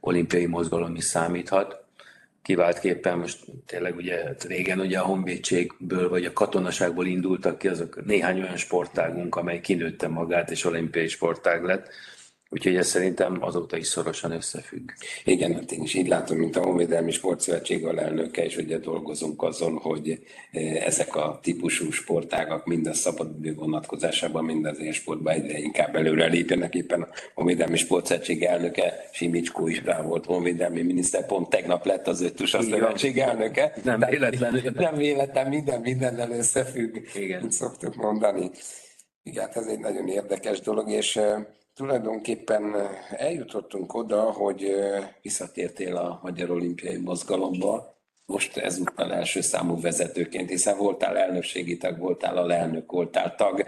[0.00, 1.84] olimpiai mozgalom is számíthat.
[2.42, 8.40] Kiváltképpen most tényleg ugye régen ugye a honvédségből vagy a katonaságból indultak ki azok néhány
[8.40, 11.88] olyan sportágunk, amely kinőtte magát és olimpiai sportág lett
[12.52, 14.90] Úgyhogy ez szerintem azóta is szorosan összefügg.
[15.24, 19.76] Igen, hát én is így látom, mint a Honvédelmi Sportszövetség alelnöke, és ugye dolgozunk azon,
[19.76, 20.18] hogy
[20.50, 26.26] eh, ezek a típusú sportágak mind a szabadidő vonatkozásában, mind az élsportban egyre inkább előre
[26.26, 26.74] lépjenek.
[26.74, 32.20] Éppen a Honvédelmi Sportszövetség elnöke, Simicskó is rá volt honvédelmi miniszter, pont tegnap lett az
[32.20, 33.74] ötös a szövetség elnöke.
[33.84, 34.72] Nem véletlen.
[34.74, 37.50] Nem véletlen, minden mindennel összefügg, Igen.
[37.50, 38.50] szoktuk mondani.
[39.22, 41.42] Igen, hát ez egy nagyon érdekes dolog, és eh,
[41.74, 49.80] tulajdonképpen eh, eljutottunk oda, hogy eh, visszatértél a Magyar Olimpiai Mozgalomba, most ezúttal első számú
[49.80, 53.66] vezetőként, hiszen voltál elnökségi tag, voltál a lelnök, voltál tag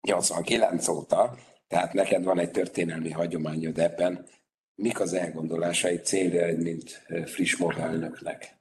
[0.00, 1.36] 89 óta,
[1.68, 4.26] tehát neked van egy történelmi hagyományod ebben.
[4.74, 8.56] Mik az elgondolásai, céljaid, mint eh, friss elnöknek?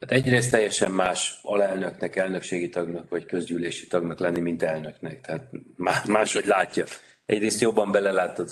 [0.00, 5.20] Hát egyrészt teljesen más alelnöknek, elnökségi tagnak vagy közgyűlési tagnak lenni, mint elnöknek.
[5.20, 5.50] Tehát
[6.06, 6.84] máshogy látja
[7.30, 8.50] egyrészt jobban belelátod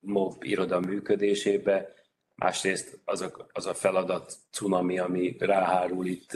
[0.00, 1.94] MOB iroda működésébe,
[2.34, 6.32] másrészt az a, az a feladat cunami, ami ráhárul itt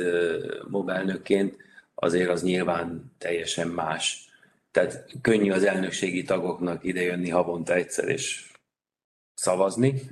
[0.68, 1.56] MOB elnökként,
[1.94, 4.30] azért az nyilván teljesen más.
[4.70, 8.50] Tehát könnyű az elnökségi tagoknak idejönni havonta egyszer és
[9.34, 10.02] szavazni,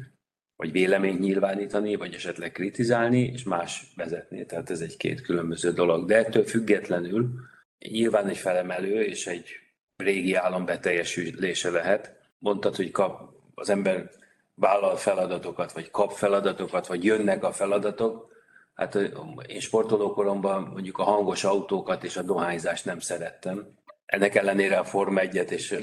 [0.56, 4.46] vagy véleményt nyilvánítani, vagy esetleg kritizálni, és más vezetni.
[4.46, 6.06] Tehát ez egy két különböző dolog.
[6.06, 7.30] De ettől függetlenül
[7.78, 9.60] nyilván egy felemelő és egy
[10.00, 12.18] régi állam beteljesülése lehet.
[12.38, 13.20] Mondtad, hogy kap
[13.54, 14.10] az ember
[14.54, 18.28] vállal feladatokat, vagy kap feladatokat, vagy jönnek a feladatok.
[18.74, 18.94] Hát
[19.46, 23.78] én sportolókoromban mondjuk a hangos autókat és a dohányzást nem szerettem.
[24.06, 25.76] Ennek ellenére a Forma 1 és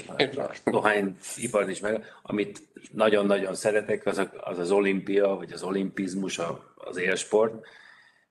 [0.63, 6.39] a dohányipart is meg, amit nagyon-nagyon szeretek, az, a, az az olimpia, vagy az olimpizmus,
[6.75, 7.53] az élsport.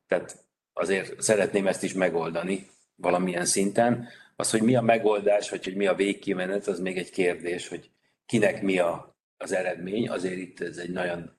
[0.09, 0.37] Tehát
[0.73, 4.09] azért szeretném ezt is megoldani valamilyen szinten.
[4.37, 7.91] Az, hogy mi a megoldás, vagy hogy mi a végkimenet, az még egy kérdés, hogy
[8.27, 10.09] kinek mi a, az eredmény.
[10.09, 11.39] Azért itt ez egy nagyon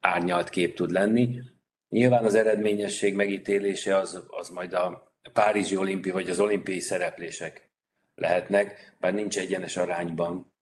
[0.00, 1.40] árnyalt kép tud lenni.
[1.88, 7.70] Nyilván az eredményesség megítélése az, az majd a Párizsi olimpia, vagy az olimpiai szereplések
[8.14, 10.52] lehetnek, bár nincs egyenes arányban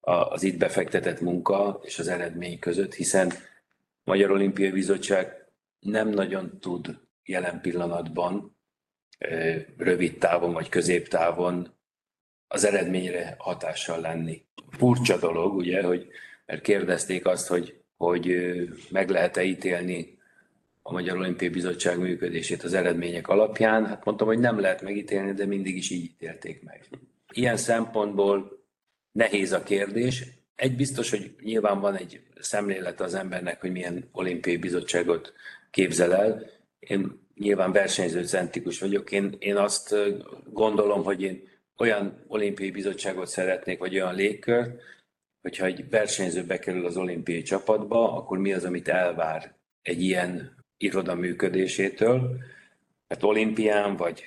[0.00, 3.32] az itt befektetett munka és az eredmény között, hiszen
[4.04, 8.55] Magyar Olimpiai Bizottság nem nagyon tud jelen pillanatban
[9.76, 11.74] rövid távon vagy középtávon
[12.48, 14.44] az eredményre hatással lenni.
[14.70, 16.08] Furcsa dolog, ugye, hogy
[16.46, 18.36] mert kérdezték azt, hogy, hogy
[18.90, 20.18] meg lehet-e ítélni
[20.82, 23.86] a Magyar Olimpiai Bizottság működését az eredmények alapján.
[23.86, 26.88] Hát mondtam, hogy nem lehet megítélni, de mindig is így ítélték meg.
[27.32, 28.64] Ilyen szempontból
[29.12, 30.24] nehéz a kérdés.
[30.54, 35.32] Egy biztos, hogy nyilván van egy szemlélet az embernek, hogy milyen olimpiai bizottságot
[35.70, 36.50] képzel el.
[36.78, 39.10] Én nyilván versenyzőcentrikus vagyok.
[39.10, 39.94] Én, én azt
[40.52, 44.80] gondolom, hogy én olyan olimpiai bizottságot szeretnék, vagy olyan légkört,
[45.42, 51.14] hogyha egy versenyző bekerül az olimpiai csapatba, akkor mi az, amit elvár egy ilyen iroda
[51.14, 52.36] működésétől.
[53.08, 54.22] Hát olimpián, vagy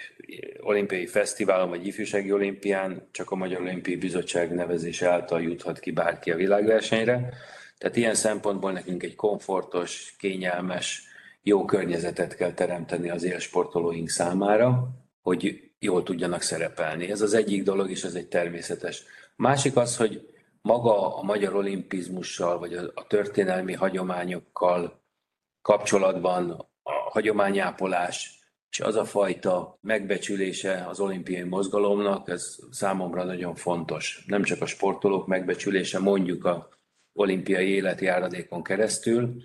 [0.59, 6.31] olimpiai fesztiválon, vagy ifjúsági olimpián csak a Magyar Olimpiai Bizottság nevezése által juthat ki bárki
[6.31, 7.33] a világversenyre.
[7.77, 11.03] Tehát ilyen szempontból nekünk egy komfortos, kényelmes,
[11.49, 14.89] jó környezetet kell teremteni az élsportolóink számára,
[15.21, 17.11] hogy jól tudjanak szerepelni.
[17.11, 19.03] Ez az egyik dolog, és ez egy természetes.
[19.35, 20.29] Másik az, hogy
[20.61, 25.01] maga a magyar olimpizmussal, vagy a történelmi hagyományokkal
[25.61, 26.49] kapcsolatban
[26.83, 28.39] a hagyományápolás,
[28.71, 34.23] és az a fajta megbecsülése az olimpiai mozgalomnak, ez számomra nagyon fontos.
[34.27, 36.69] Nem csak a sportolók megbecsülése, mondjuk a
[37.13, 39.43] olimpiai életjáradékon keresztül,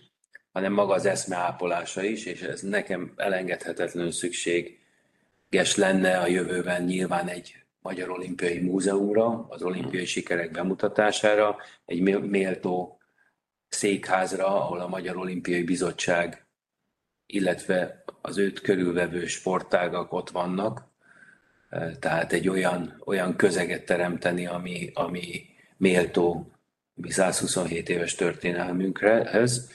[0.54, 7.28] hanem maga az eszme ápolása is, és ez nekem elengedhetetlenül szükséges lenne a jövőben nyilván
[7.28, 12.98] egy Magyar Olimpiai Múzeumra, az olimpiai sikerek bemutatására, egy méltó
[13.68, 16.46] székházra, ahol a Magyar Olimpiai Bizottság,
[17.26, 20.82] illetve az őt körülvevő sportágak ott vannak,
[21.98, 26.52] tehát egy olyan, olyan közeget teremteni, ami, ami méltó
[26.94, 29.68] mi 127 éves történelmünkhez.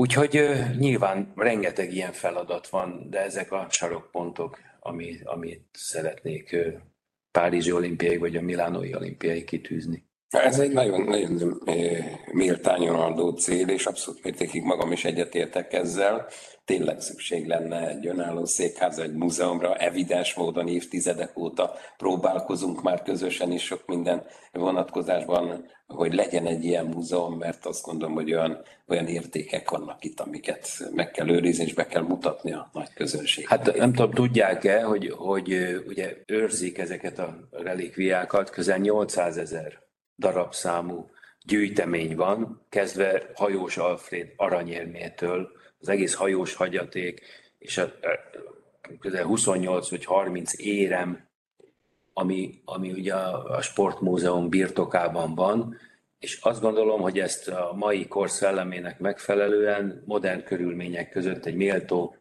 [0.00, 0.40] Úgyhogy
[0.78, 6.56] nyilván rengeteg ilyen feladat van, de ezek a sarokpontok, ami, amit szeretnék
[7.30, 10.09] Párizsi olimpiai vagy a Milánói olimpiai kitűzni.
[10.30, 11.62] Ez egy nagyon-nagyon
[12.32, 16.26] méltányolandó cél, és abszolút mértékig magam is egyetértek ezzel.
[16.64, 23.52] Tényleg szükség lenne egy önálló székház, egy múzeumra, evidens módon évtizedek óta próbálkozunk már közösen
[23.52, 29.06] is sok minden vonatkozásban, hogy legyen egy ilyen múzeum, mert azt gondolom, hogy olyan, olyan
[29.06, 33.48] értékek vannak itt, amiket meg kell őrizni, és be kell mutatni a nagy közönség.
[33.48, 39.88] Hát nem tudom, tudják-e, hogy, hogy ugye őrzik ezeket a relikviákat, közel 800 ezer
[40.20, 41.10] darabszámú
[41.44, 47.22] gyűjtemény van, kezdve hajós Alfred aranyérmétől, az egész hajós hagyaték,
[47.58, 47.92] és a,
[48.98, 51.28] közel 28 vagy 30 érem,
[52.12, 55.76] ami, ami ugye a, a sportmúzeum birtokában van,
[56.18, 62.16] és azt gondolom, hogy ezt a mai kor szellemének megfelelően modern körülmények között egy méltó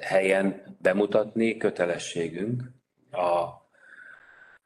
[0.00, 2.62] helyen bemutatni kötelességünk
[3.10, 3.61] a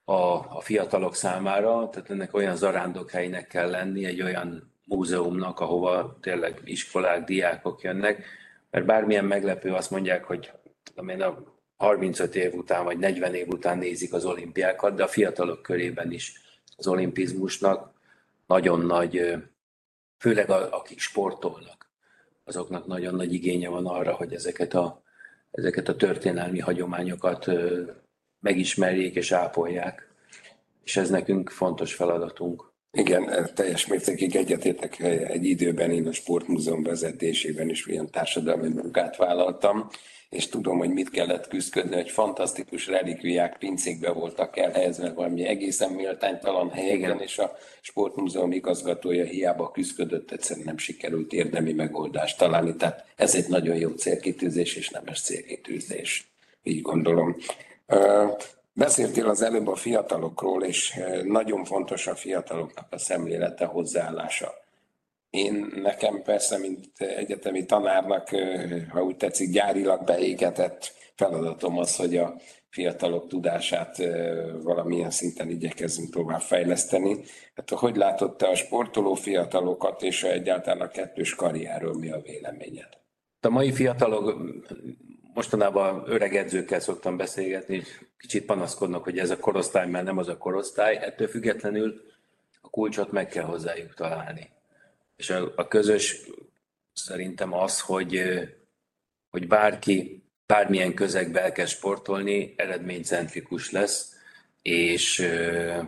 [0.08, 0.14] a,
[0.56, 7.24] a fiatalok számára, tehát ennek olyan zarándokhelynek kell lenni, egy olyan múzeumnak, ahova tényleg iskolák,
[7.24, 8.24] diákok jönnek,
[8.70, 11.42] mert bármilyen meglepő azt mondják, hogy tudom én, a
[11.76, 16.40] 35 év után vagy 40 év után nézik az olimpiákat, de a fiatalok körében is
[16.76, 17.90] az olimpizmusnak
[18.46, 19.34] nagyon nagy,
[20.18, 21.90] főleg akik sportolnak,
[22.44, 25.02] azoknak nagyon nagy igénye van arra, hogy ezeket a,
[25.50, 27.50] ezeket a történelmi hagyományokat
[28.40, 30.08] megismerjék és ápolják.
[30.84, 32.72] És ez nekünk fontos feladatunk.
[32.92, 35.00] Igen, teljes mértékig egyetértek.
[35.00, 39.88] Egy időben én a sportmúzeum vezetésében is ilyen társadalmi munkát vállaltam,
[40.30, 46.70] és tudom, hogy mit kellett küzdködni, hogy fantasztikus relikviák pincékbe voltak elhelyezve valami egészen méltánytalan
[46.70, 52.76] helyeken, és a sportmúzeum igazgatója hiába küzdködött, egyszerűen nem sikerült érdemi megoldást találni.
[52.76, 56.26] Tehát ez egy nagyon jó célkitűzés, és nemes célkitűzés,
[56.62, 57.36] így gondolom.
[58.72, 64.52] Beszéltél az előbb a fiatalokról, és nagyon fontos a fiataloknak a szemlélete, hozzáállása.
[65.30, 68.28] Én nekem persze, mint egyetemi tanárnak,
[68.90, 72.36] ha úgy tetszik, gyárilag beégetett feladatom az, hogy a
[72.68, 73.96] fiatalok tudását
[74.62, 77.20] valamilyen szinten igyekezzünk tovább fejleszteni.
[77.54, 82.88] Hát hogy látott te a sportoló fiatalokat, és egyáltalán a kettős karrierről mi a véleményed?
[83.40, 84.42] A mai fiatalok
[85.36, 87.82] mostanában öreg edzőkkel szoktam beszélgetni,
[88.18, 90.96] kicsit panaszkodnak, hogy ez a korosztály, mert nem az a korosztály.
[90.96, 92.02] Ettől függetlenül
[92.60, 94.50] a kulcsot meg kell hozzájuk találni.
[95.16, 96.20] És a, a közös
[96.92, 98.22] szerintem az, hogy,
[99.30, 104.14] hogy bárki bármilyen közegbe elkezd sportolni, eredménycentrikus lesz,
[104.62, 105.28] és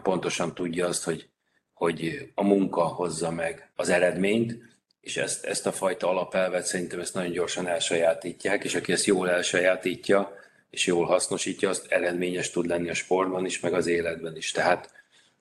[0.02, 1.28] pontosan tudja azt, hogy,
[1.72, 4.67] hogy a munka hozza meg az eredményt,
[5.00, 9.30] és ezt, ezt a fajta alapelvet szerintem ezt nagyon gyorsan elsajátítják, és aki ezt jól
[9.30, 10.32] elsajátítja,
[10.70, 14.50] és jól hasznosítja, azt eredményes tud lenni a sportban is, meg az életben is.
[14.50, 14.92] Tehát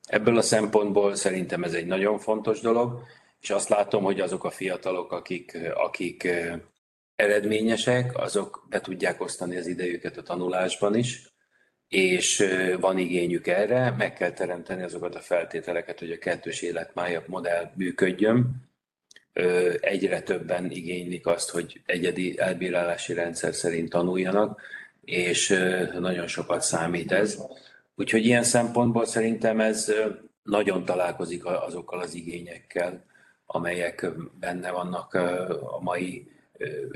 [0.06, 3.02] ebből a szempontból szerintem ez egy nagyon fontos dolog,
[3.42, 6.28] és azt látom, hogy azok a fiatalok, akik, akik
[7.16, 11.32] eredményesek, azok be tudják osztani az idejüket a tanulásban is,
[11.88, 12.48] és
[12.80, 18.67] van igényük erre, meg kell teremteni azokat a feltételeket, hogy a kettős életmája modell működjön,
[19.80, 24.62] egyre többen igénylik azt, hogy egyedi elbírálási rendszer szerint tanuljanak,
[25.06, 25.48] és
[26.00, 27.38] nagyon sokat számít ez.
[27.96, 29.94] Úgyhogy ilyen szempontból szerintem ez
[30.44, 33.06] nagyon találkozik azokkal az igényekkel,
[33.46, 36.32] amelyek benne vannak a mai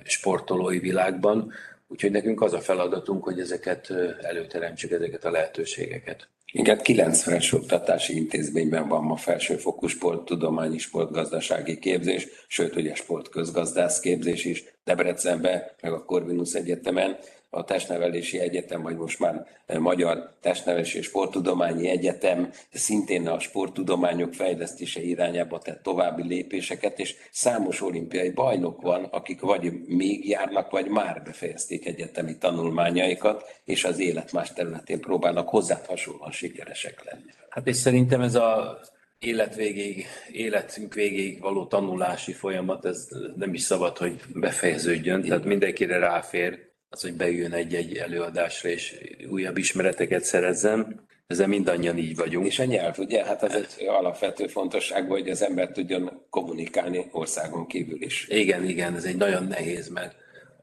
[0.03, 1.51] sportolói világban.
[1.87, 6.27] Úgyhogy nekünk az a feladatunk, hogy ezeket előteremtsük, ezeket a lehetőségeket.
[6.51, 14.63] Igen, 90-es oktatási intézményben van ma felsőfokú sporttudományi, sportgazdasági képzés, sőt ugye sportközgazdász képzés is
[14.83, 17.17] Debrecenben, meg a Corvinus Egyetemen
[17.53, 19.45] a Testnevelési Egyetem, vagy most már
[19.79, 27.81] Magyar Testnevelési és Sporttudományi Egyetem szintén a sporttudományok fejlesztése irányába tett további lépéseket, és számos
[27.81, 34.31] olimpiai bajnok van, akik vagy még járnak, vagy már befejezték egyetemi tanulmányaikat, és az élet
[34.31, 37.31] más területén próbálnak hozzá hasonlóan sikeresek lenni.
[37.49, 38.79] Hát és szerintem ez a
[39.19, 45.97] élet végéig, életünk végéig való tanulási folyamat, ez nem is szabad, hogy befejeződjön, tehát mindenkire
[45.97, 48.95] ráfér az, hogy bejön egy-egy előadásra, és
[49.29, 51.05] újabb ismereteket szerezzem.
[51.27, 52.45] Ezzel mindannyian így vagyunk.
[52.45, 53.25] És a nyelv, ugye?
[53.25, 58.27] Hát ez egy alapvető fontosság, hogy az ember tudjon kommunikálni országon kívül is.
[58.29, 60.15] Igen, igen, ez egy nagyon nehéz, mert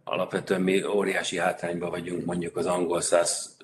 [0.04, 3.56] alapvetően mi óriási hátrányban vagyunk mondjuk az angol száz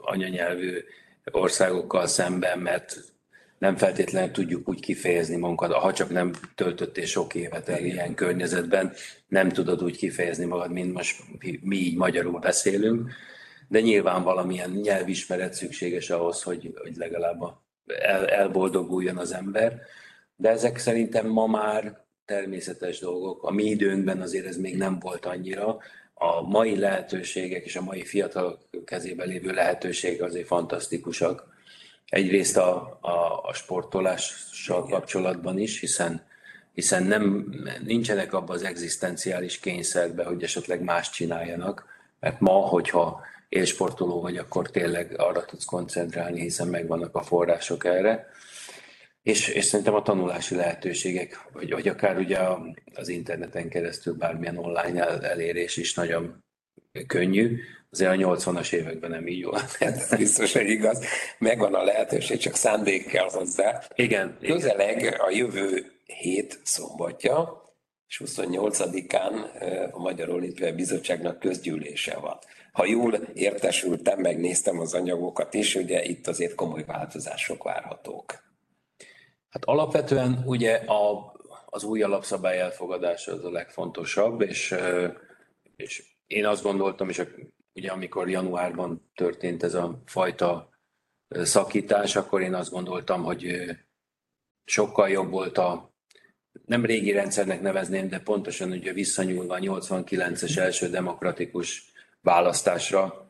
[0.00, 0.84] anyanyelvű
[1.30, 3.09] országokkal szemben, mert
[3.60, 8.92] nem feltétlenül tudjuk úgy kifejezni magunkat, ha csak nem töltöttél sok évet el ilyen környezetben,
[9.28, 11.22] nem tudod úgy kifejezni magad, mint most
[11.60, 13.10] mi így magyarul beszélünk,
[13.68, 17.42] de nyilván valamilyen nyelvismeret szükséges ahhoz, hogy, hogy legalább
[17.86, 19.80] el, elboldoguljon az ember.
[20.36, 23.42] De ezek szerintem ma már természetes dolgok.
[23.42, 25.78] A mi időnkben azért ez még nem volt annyira.
[26.14, 31.49] A mai lehetőségek és a mai fiatal kezében lévő lehetőségek azért fantasztikusak
[32.10, 36.26] Egyrészt a, a, a sportolással kapcsolatban is, hiszen,
[36.74, 37.54] hiszen nem,
[37.84, 41.84] nincsenek abban az egzisztenciális kényszerben, hogy esetleg más csináljanak,
[42.20, 48.28] mert ma, hogyha élsportoló vagy, akkor tényleg arra tudsz koncentrálni, hiszen megvannak a források erre.
[49.22, 52.38] És, és szerintem a tanulási lehetőségek, vagy, vagy akár ugye
[52.94, 56.44] az interneten keresztül bármilyen online elérés is nagyon
[57.06, 57.58] könnyű,
[57.90, 59.76] azért a 80-as években nem így volt.
[59.78, 61.04] Ez biztos, hogy igaz.
[61.38, 63.82] Megvan a lehetőség, csak szándék kell hozzá.
[63.94, 64.38] Igen.
[64.40, 65.12] Közeleg igen.
[65.12, 67.62] a jövő hét szombatja,
[68.08, 69.32] és 28-án
[69.92, 72.38] a Magyar Olimpiai Bizottságnak közgyűlése van.
[72.72, 78.48] Ha jól értesültem, megnéztem az anyagokat is, ugye itt azért komoly változások várhatók.
[79.48, 81.32] Hát alapvetően ugye a,
[81.66, 84.74] az új alapszabály elfogadása az a legfontosabb, és,
[85.76, 87.22] és én azt gondoltam, és
[87.74, 90.70] ugye amikor januárban történt ez a fajta
[91.28, 93.70] szakítás, akkor én azt gondoltam, hogy
[94.64, 95.94] sokkal jobb volt a,
[96.64, 103.26] nem régi rendszernek nevezném, de pontosan ugye visszanyúlva a 89-es első demokratikus választásra,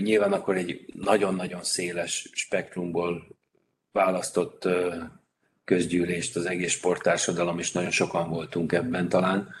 [0.00, 3.38] nyilván akkor egy nagyon-nagyon széles spektrumból
[3.92, 4.68] választott
[5.64, 9.54] közgyűlést az egész sporttársadalom, és nagyon sokan voltunk ebben talán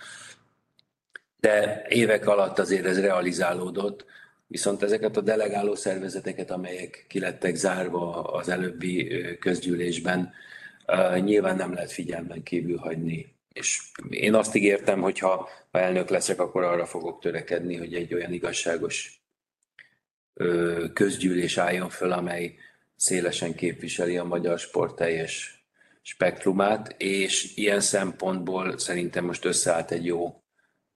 [1.40, 4.04] de évek alatt azért ez realizálódott,
[4.46, 9.08] viszont ezeket a delegáló szervezeteket, amelyek kilettek zárva az előbbi
[9.38, 10.32] közgyűlésben,
[11.18, 13.34] nyilván nem lehet figyelmen kívül hagyni.
[13.52, 13.80] És
[14.10, 18.32] én azt ígértem, hogy ha, ha elnök leszek, akkor arra fogok törekedni, hogy egy olyan
[18.32, 19.22] igazságos
[20.92, 22.54] közgyűlés álljon föl, amely
[22.96, 25.64] szélesen képviseli a magyar sport teljes
[26.02, 30.42] spektrumát, és ilyen szempontból szerintem most összeállt egy jó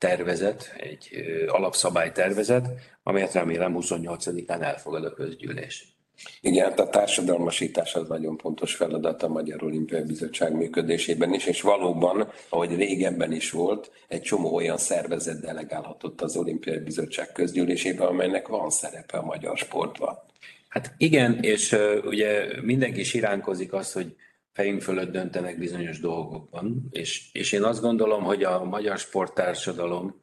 [0.02, 1.10] tervezet, egy
[1.46, 2.68] alapszabálytervezet,
[3.02, 5.96] amelyet remélem 28-án elfogad a közgyűlés.
[6.40, 11.60] Igen, hát a társadalmasítás az nagyon fontos feladat a Magyar Olimpiai Bizottság működésében is, és
[11.60, 18.48] valóban, ahogy régebben is volt, egy csomó olyan szervezet delegálhatott az Olimpiai Bizottság közgyűlésébe, amelynek
[18.48, 20.18] van szerepe a magyar sportban.
[20.68, 24.16] Hát igen, és uh, ugye mindenki siránkozik azt, hogy
[24.52, 30.20] fejünk fölött döntenek bizonyos dolgokban, és, és én azt gondolom, hogy a magyar sporttársadalom,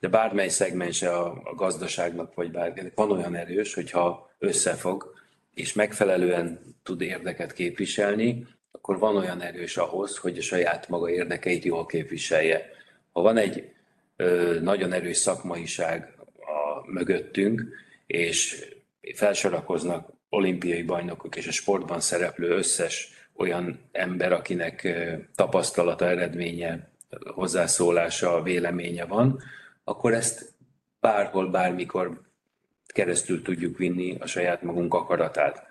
[0.00, 5.14] de bármely szegmense a, a gazdaságnak, vagy bárkinek van olyan erős, hogyha összefog,
[5.54, 11.64] és megfelelően tud érdeket képviselni, akkor van olyan erős ahhoz, hogy a saját maga érdekeit
[11.64, 12.70] jól képviselje.
[13.12, 13.72] Ha van egy
[14.16, 17.68] ö, nagyon erős szakmaiság a mögöttünk,
[18.06, 18.64] és
[19.14, 24.88] felsorakoznak olimpiai bajnokok és a sportban szereplő összes olyan ember, akinek
[25.34, 26.88] tapasztalata, eredménye,
[27.34, 29.42] hozzászólása, véleménye van,
[29.84, 30.54] akkor ezt
[31.00, 32.20] bárhol, bármikor
[32.86, 35.68] keresztül tudjuk vinni a saját magunk akaratát.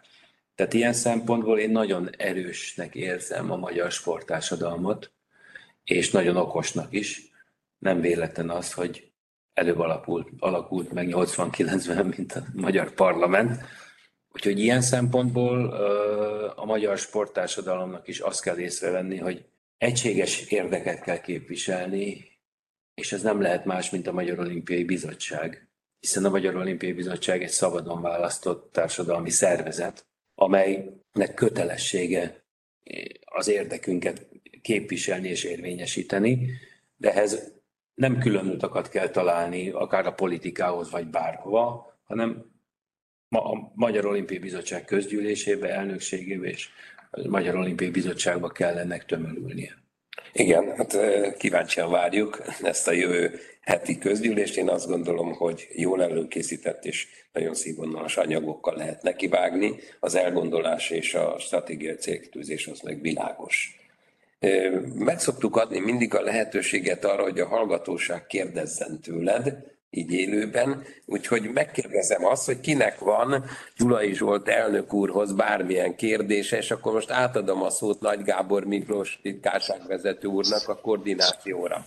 [0.56, 5.12] Tehát ilyen szempontból én nagyon erősnek érzem a magyar sportársadalmat,
[5.84, 7.22] és nagyon okosnak is.
[7.78, 9.12] Nem véletlen az, hogy
[9.54, 13.64] előbb alakult, alakult meg 89-ben, mint a magyar parlament,
[14.34, 15.74] Úgyhogy ilyen szempontból
[16.56, 19.46] a magyar sporttársadalomnak is azt kell észrevenni, hogy
[19.78, 22.28] egységes érdeket kell képviselni,
[22.94, 25.70] és ez nem lehet más, mint a Magyar Olimpiai Bizottság,
[26.00, 32.44] hiszen a Magyar Olimpiai Bizottság egy szabadon választott társadalmi szervezet, amelynek kötelessége
[33.26, 34.28] az érdekünket
[34.62, 36.50] képviselni és érvényesíteni,
[36.98, 37.54] de ehhez
[37.94, 42.46] nem külön utakat kell találni, akár a politikához, vagy bárhova, hanem
[43.30, 46.70] a Magyar Olimpiai Bizottság közgyűlésébe, elnökségébe és
[47.12, 49.78] a Magyar Olimpiai Bizottságba kell ennek tömörülnie.
[50.34, 50.98] Igen, hát
[51.38, 54.58] kíváncsian várjuk ezt a jövő heti közgyűlést.
[54.58, 59.76] Én azt gondolom, hogy jól előkészített és nagyon színvonalas anyagokkal lehet nekivágni.
[60.00, 63.76] Az elgondolás és a stratégiai célkitűzés az meg világos.
[64.96, 71.50] Meg szoktuk adni mindig a lehetőséget arra, hogy a hallgatóság kérdezzen tőled, így élőben, úgyhogy
[71.54, 73.44] megkérdezem azt, hogy kinek van
[73.78, 79.20] Gyulai Zsolt elnök úrhoz bármilyen kérdése, és akkor most átadom a szót Nagy Gábor Miklós
[79.22, 81.86] titkárságvezető úrnak a koordinációra.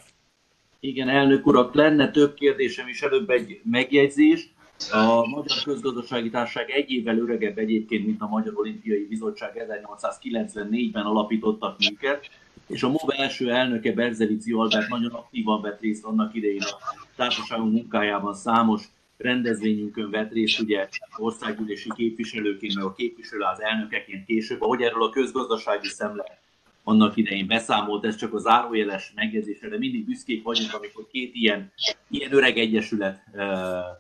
[0.81, 4.51] Igen, elnök urak, lenne több kérdésem is, előbb egy megjegyzés.
[4.91, 11.79] A Magyar Közgazdasági Társaság egy évvel öregebb egyébként, mint a Magyar Olimpiai Bizottság 1894-ben alapítottak
[11.79, 12.31] minket,
[12.67, 17.73] és a MOV első elnöke Berzelici Albert nagyon aktívan vett részt annak idején a társaságunk
[17.73, 18.83] munkájában számos
[19.17, 25.11] rendezvényünkön vett részt, ugye országgyűlési képviselőként, meg a képviselő az elnökeként később, ahogy erről a
[25.11, 26.41] közgazdasági szemle
[26.85, 31.73] annak idején beszámolt, ez csak a zárójeles megjegyzése, de mindig büszkék vagyunk, amikor két ilyen,
[32.11, 33.41] ilyen öreg egyesület uh,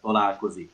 [0.00, 0.70] találkozik.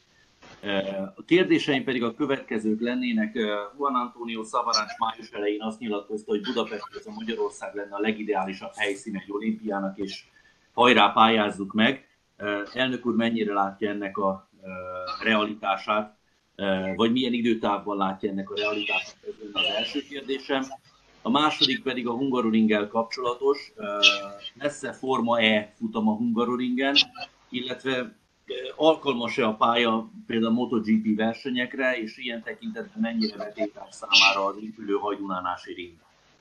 [1.15, 3.35] A kérdéseim pedig a következők lennének.
[3.79, 8.73] Juan Antonio Szavarács május elején azt nyilatkozta, hogy Budapest ez a Magyarország lenne a legideálisabb
[8.75, 10.25] helyszín egy olimpiának, és
[10.73, 12.09] hajrá pályázzuk meg.
[12.73, 14.49] Elnök úr mennyire látja ennek a
[15.23, 16.17] realitását,
[16.97, 19.17] vagy milyen időtávban látja ennek a realitását?
[19.23, 20.63] Ez az első kérdésem.
[21.23, 23.73] A második pedig a Hungaroringgel kapcsolatos.
[24.55, 26.95] Lesz-e Forma E futam a Hungaroringen,
[27.49, 28.17] illetve
[28.77, 35.73] alkalmas-e a pálya például MotoGP versenyekre, és ilyen tekintetben mennyire vetétás számára az épülő hagyunánási
[35.75, 35.97] ring?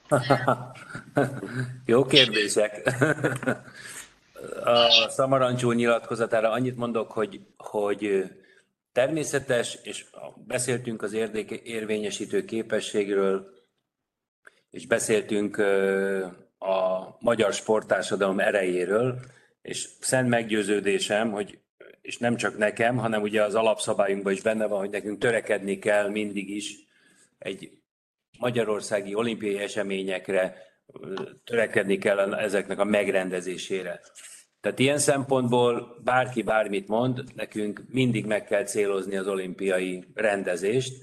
[1.86, 3.02] Jó kérdések.
[4.64, 8.24] A Szamarancsó nyilatkozatára annyit mondok, hogy, hogy
[8.92, 10.06] természetes, és
[10.48, 11.14] beszéltünk az
[11.64, 13.56] érvényesítő képességről,
[14.70, 15.58] és beszéltünk
[16.60, 19.20] a magyar sporttársadalom erejéről,
[19.62, 21.60] és szent meggyőződésem, hogy
[22.08, 26.10] és nem csak nekem, hanem ugye az alapszabályunkban is benne van, hogy nekünk törekedni kell
[26.10, 26.76] mindig is
[27.38, 27.72] egy
[28.40, 30.56] magyarországi olimpiai eseményekre,
[31.44, 34.02] törekedni kell ezeknek a megrendezésére.
[34.62, 40.94] Tehát ilyen szempontból bárki bármit mond, nekünk mindig meg kell célozni az olimpiai rendezést,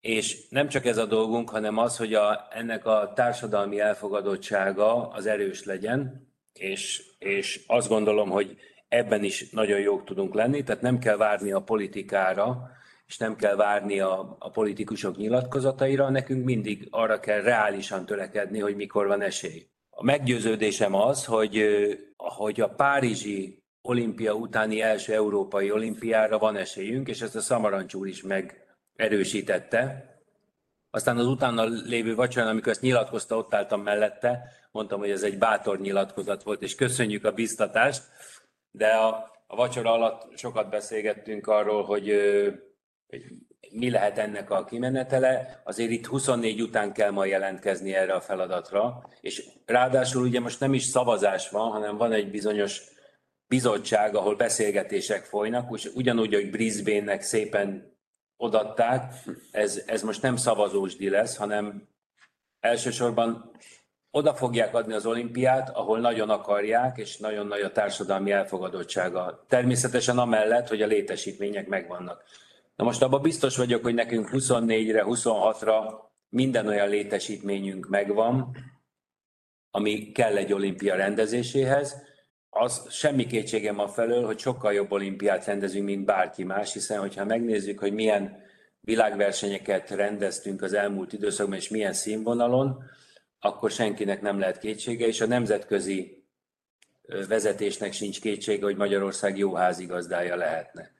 [0.00, 5.26] és nem csak ez a dolgunk, hanem az, hogy a, ennek a társadalmi elfogadottsága az
[5.26, 8.58] erős legyen, és, és azt gondolom, hogy
[8.90, 12.70] ebben is nagyon jók tudunk lenni, tehát nem kell várni a politikára,
[13.06, 18.76] és nem kell várni a, a politikusok nyilatkozataira, nekünk mindig arra kell reálisan törekedni, hogy
[18.76, 19.66] mikor van esély.
[19.90, 21.64] A meggyőződésem az, hogy,
[22.16, 28.06] hogy a Párizsi olimpia utáni első európai olimpiára van esélyünk, és ezt a Szamarancs úr
[28.06, 30.04] is megerősítette.
[30.90, 35.38] Aztán az utána lévő vacsorán, amikor ezt nyilatkozta, ott álltam mellette, mondtam, hogy ez egy
[35.38, 38.02] bátor nyilatkozat volt, és köszönjük a biztatást
[38.70, 42.14] de a, a vacsora alatt sokat beszélgettünk arról, hogy,
[43.08, 43.24] hogy
[43.70, 45.60] mi lehet ennek a kimenetele.
[45.64, 50.74] Azért itt 24 után kell ma jelentkezni erre a feladatra, és ráadásul ugye most nem
[50.74, 52.82] is szavazás van, hanem van egy bizonyos
[53.46, 57.96] bizottság, ahol beszélgetések folynak, és ugyanúgy, hogy Brisbane-nek szépen
[58.36, 59.14] odatták,
[59.50, 61.88] ez, ez most nem szavazósdi lesz, hanem
[62.60, 63.50] elsősorban
[64.10, 69.44] oda fogják adni az olimpiát, ahol nagyon akarják, és nagyon nagy a társadalmi elfogadottsága.
[69.48, 72.22] Természetesen amellett, hogy a létesítmények megvannak.
[72.76, 75.92] Na most abban biztos vagyok, hogy nekünk 24-re, 26-ra
[76.28, 78.56] minden olyan létesítményünk megvan,
[79.70, 82.02] ami kell egy olimpia rendezéséhez.
[82.50, 87.24] Az semmi kétségem a felől, hogy sokkal jobb olimpiát rendezünk, mint bárki más, hiszen hogyha
[87.24, 88.42] megnézzük, hogy milyen
[88.80, 92.82] világversenyeket rendeztünk az elmúlt időszakban, és milyen színvonalon,
[93.40, 96.24] akkor senkinek nem lehet kétsége, és a nemzetközi
[97.28, 100.90] vezetésnek sincs kétsége, hogy Magyarország jó házigazdája lehetne.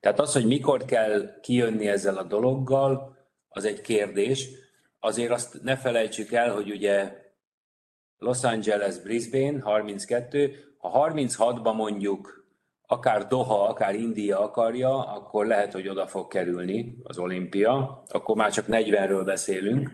[0.00, 3.16] Tehát az, hogy mikor kell kijönni ezzel a dologgal,
[3.48, 4.48] az egy kérdés.
[5.00, 7.24] Azért azt ne felejtsük el, hogy ugye
[8.18, 12.44] Los Angeles, Brisbane, 32, ha 36-ban mondjuk
[12.86, 18.52] akár Doha, akár India akarja, akkor lehet, hogy oda fog kerülni az olimpia, akkor már
[18.52, 19.90] csak 40-ről beszélünk.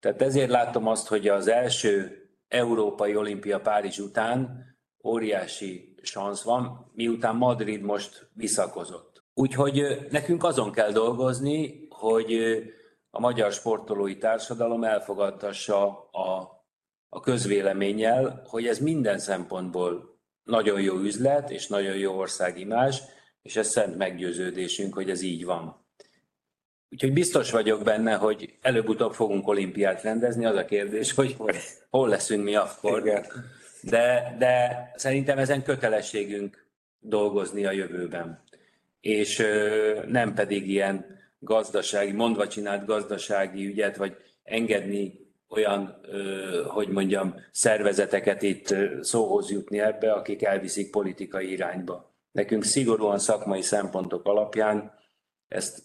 [0.00, 4.64] Tehát ezért látom azt, hogy az első Európai Olimpia Párizs után
[5.04, 9.24] óriási szansz van, miután Madrid most visszakozott.
[9.34, 12.34] Úgyhogy nekünk azon kell dolgozni, hogy
[13.10, 16.50] a magyar sportolói társadalom elfogadtassa a,
[17.08, 23.02] a közvéleménnyel, hogy ez minden szempontból nagyon jó üzlet és nagyon jó országimás,
[23.42, 25.85] és ez szent meggyőződésünk, hogy ez így van.
[26.90, 30.44] Úgyhogy biztos vagyok benne, hogy előbb-utóbb fogunk olimpiát rendezni.
[30.44, 31.36] Az a kérdés, hogy
[31.90, 33.02] hol leszünk mi akkor.
[33.80, 36.66] De, de szerintem ezen kötelességünk
[37.00, 38.42] dolgozni a jövőben.
[39.00, 39.42] És
[40.06, 41.06] nem pedig ilyen
[41.38, 46.00] gazdasági, mondva csinált gazdasági ügyet, vagy engedni olyan,
[46.66, 52.14] hogy mondjam, szervezeteket itt szóhoz jutni ebbe, akik elviszik politikai irányba.
[52.32, 54.98] Nekünk szigorúan szakmai szempontok alapján
[55.48, 55.82] ezt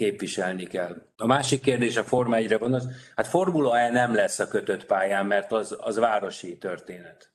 [0.00, 1.02] képviselni kell.
[1.16, 4.86] A másik kérdés a Forma 1-re van, az, hát Formula E nem lesz a kötött
[4.86, 7.32] pályán, mert az, az városi történet.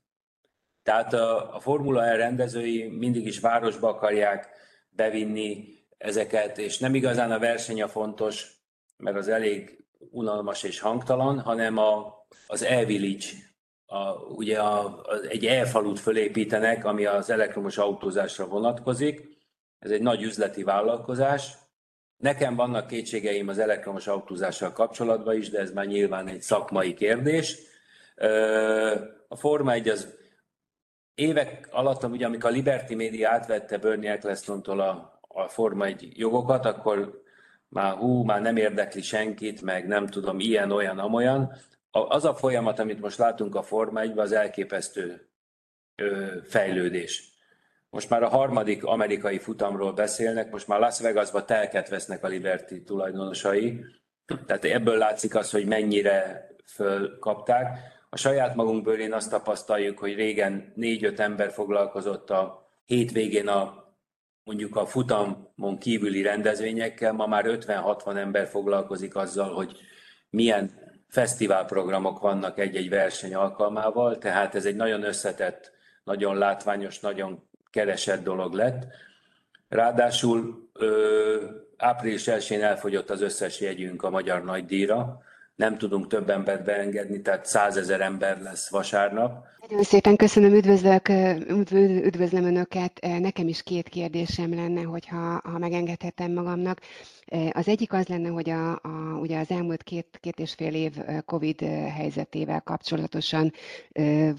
[0.83, 4.49] Tehát a, a Formula E rendezői mindig is városba akarják
[4.89, 8.51] bevinni ezeket, és nem igazán a verseny a fontos,
[8.97, 12.13] mert az elég unalmas és hangtalan, hanem a,
[12.47, 13.25] az e-village,
[13.85, 19.37] a, ugye a, a, egy e-falut fölépítenek, ami az elektromos autózásra vonatkozik.
[19.79, 21.63] Ez egy nagy üzleti vállalkozás,
[22.17, 27.57] Nekem vannak kétségeim az elektromos autózással kapcsolatban is, de ez már nyilván egy szakmai kérdés.
[29.27, 30.17] A Forma 1 az
[31.15, 36.65] évek alatt, ugye, amikor a Liberty Media átvette Bernie Ecclestontól a, a Forma 1 jogokat,
[36.65, 37.23] akkor
[37.67, 41.53] már hú, már nem érdekli senkit, meg nem tudom, ilyen, olyan, amolyan.
[41.91, 45.29] Az a folyamat, amit most látunk a Forma 1 az elképesztő
[46.43, 47.34] fejlődés.
[47.95, 52.83] Most már a harmadik amerikai futamról beszélnek, most már Las Vegasba telket vesznek a Liberty
[52.85, 53.85] tulajdonosai.
[54.45, 57.77] Tehát ebből látszik az, hogy mennyire fölkapták.
[58.09, 63.93] A saját magunkból én azt tapasztaljuk, hogy régen négy-öt ember foglalkozott a hétvégén a
[64.43, 69.77] mondjuk a futamon kívüli rendezvényekkel, ma már 50-60 ember foglalkozik azzal, hogy
[70.29, 70.71] milyen
[71.07, 75.71] fesztiválprogramok vannak egy-egy verseny alkalmával, tehát ez egy nagyon összetett,
[76.03, 78.87] nagyon látványos, nagyon keresett dolog lett.
[79.69, 81.45] Ráadásul ö,
[81.77, 85.21] április 1-én elfogyott az összes jegyünk a Magyar Nagydíjra,
[85.55, 89.45] nem tudunk több embert beengedni, tehát százezer ember lesz vasárnap.
[89.67, 91.09] Nagyon szépen köszönöm, üdvözlök,
[92.05, 92.99] üdvözlöm Önöket.
[93.19, 96.79] Nekem is két kérdésem lenne, hogyha ha megengedhetem magamnak.
[97.51, 100.97] Az egyik az lenne, hogy a, a, ugye az elmúlt két, két és fél év
[101.25, 101.61] COVID
[101.95, 103.51] helyzetével kapcsolatosan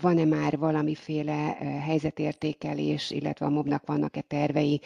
[0.00, 4.80] van-e már valamiféle helyzetértékelés, illetve a MOB-nak vannak-e tervei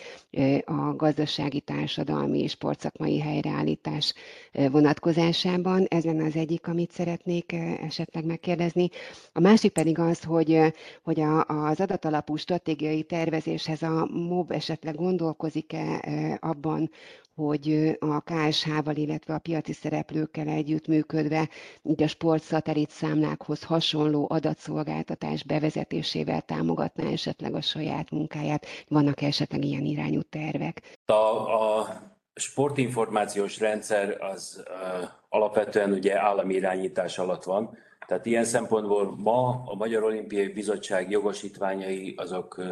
[0.65, 4.15] a gazdasági, társadalmi és sportszakmai helyreállítás
[4.53, 5.85] vonatkozásában?
[5.89, 8.89] Ez lenne az egyik, amit szeretnék esetleg megkérdezni.
[9.33, 10.73] A másik pedig az, hogy,
[11.03, 16.91] hogy a, az adatalapú stratégiai tervezéshez a MOB esetleg gondolkozik-e abban,
[17.35, 21.49] hogy a KSH-val, illetve a piaci szereplőkkel együttműködve
[21.83, 28.67] így a sportszatellit számlákhoz hasonló adatszolgáltatás bevezetésével támogatná esetleg a saját munkáját.
[28.89, 30.99] Vannak -e esetleg ilyen irányú tervek?
[31.05, 31.87] A, a
[32.35, 39.75] sportinformációs rendszer az uh, alapvetően ugye állami irányítás alatt van, tehát ilyen szempontból ma a
[39.75, 42.63] Magyar Olimpiai Bizottság jogosítványai azok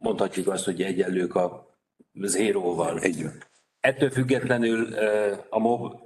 [0.00, 1.76] mondhatjuk azt, hogy egyenlők a
[2.12, 3.00] zéróval.
[3.00, 3.24] Egy.
[3.80, 4.94] Ettől függetlenül
[5.50, 6.00] a MOB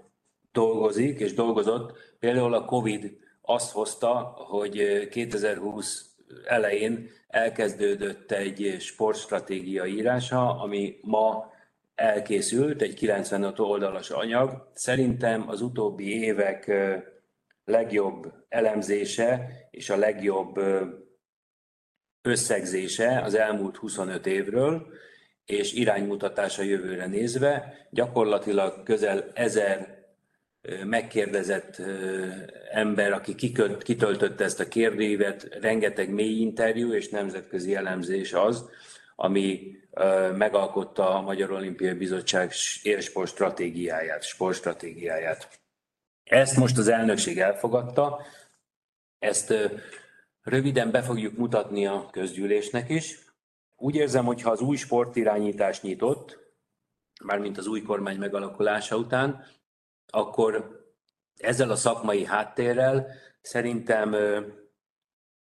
[0.52, 1.98] dolgozik és dolgozott.
[2.18, 6.14] Például a Covid azt hozta, hogy 2020
[6.44, 11.52] elején elkezdődött egy sportstratégia írása, ami ma
[11.94, 14.70] elkészült, egy 95 oldalas anyag.
[14.74, 16.72] Szerintem az utóbbi évek
[17.64, 20.60] legjobb elemzése és a legjobb
[22.22, 24.86] összegzése az elmúlt 25 évről,
[25.46, 27.86] és iránymutatása jövőre nézve.
[27.90, 30.00] Gyakorlatilag közel ezer
[30.84, 31.82] megkérdezett
[32.70, 33.34] ember, aki
[33.82, 38.68] kitöltötte ezt a kérdévet, rengeteg mély interjú és nemzetközi elemzés az,
[39.16, 39.76] ami
[40.36, 45.60] megalkotta a Magyar Olimpiai Bizottság élsport stratégiáját, sportstratégiáját.
[46.24, 48.22] Ezt most az elnökség elfogadta,
[49.18, 49.54] ezt
[50.42, 53.18] röviden be fogjuk mutatni a közgyűlésnek is.
[53.82, 56.38] Úgy érzem, hogy ha az új sportirányítás nyitott,
[57.24, 59.46] mármint az új kormány megalakulása után,
[60.06, 60.80] akkor
[61.36, 63.06] ezzel a szakmai háttérrel
[63.40, 64.14] szerintem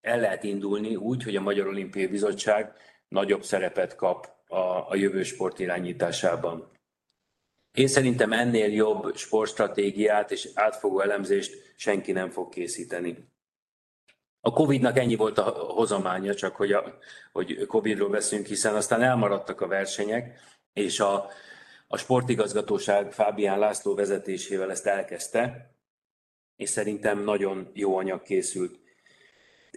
[0.01, 2.73] el lehet indulni úgy, hogy a Magyar Olimpiai Bizottság
[3.07, 6.71] nagyobb szerepet kap a, a jövő sport irányításában.
[7.71, 13.35] Én szerintem ennél jobb sportstratégiát és átfogó elemzést senki nem fog készíteni.
[14.47, 16.97] A Covid-nak ennyi volt a hozománya, csak hogy, a,
[17.31, 20.39] hogy Covid-ról beszélünk, hiszen aztán elmaradtak a versenyek,
[20.73, 21.27] és a,
[21.87, 25.71] a sportigazgatóság Fábián László vezetésével ezt elkezdte,
[26.55, 28.79] és szerintem nagyon jó anyag készült.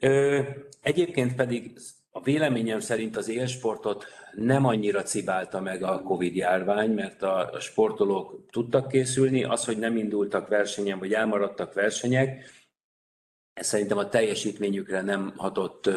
[0.01, 0.41] Ö,
[0.83, 1.79] egyébként pedig
[2.11, 4.05] a véleményem szerint az élsportot
[4.35, 9.97] nem annyira cibálta meg a Covid járvány, mert a sportolók tudtak készülni, az, hogy nem
[9.97, 12.59] indultak versenyen, vagy elmaradtak versenyek,
[13.61, 15.91] szerintem a teljesítményükre nem hatott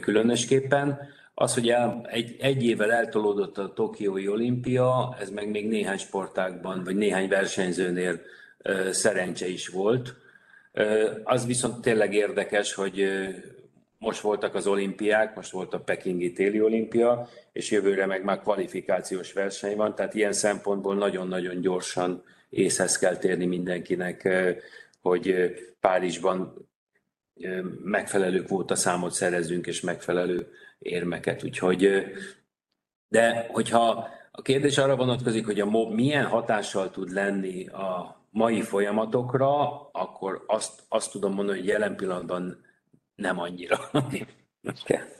[0.00, 0.98] különösképpen.
[1.34, 6.96] Az, hogy egy, egy évvel eltolódott a Tokiói olimpia, ez meg még néhány sportákban, vagy
[6.96, 8.20] néhány versenyzőnél
[8.90, 10.14] szerencse is volt.
[11.24, 13.08] Az viszont tényleg érdekes, hogy
[13.98, 19.32] most voltak az olimpiák, most volt a Pekingi téli olimpia, és jövőre meg már kvalifikációs
[19.32, 24.28] verseny van, tehát ilyen szempontból nagyon-nagyon gyorsan észhez kell térni mindenkinek,
[25.00, 26.68] hogy Párizsban
[27.84, 31.44] megfelelő kvóta számot szerezzünk, és megfelelő érmeket.
[31.44, 32.04] Úgyhogy,
[33.08, 38.62] de hogyha a kérdés arra vonatkozik, hogy a MOB milyen hatással tud lenni a mai
[38.62, 42.64] folyamatokra, akkor azt, azt tudom mondani, hogy jelen pillanatban
[43.14, 43.90] nem annyira.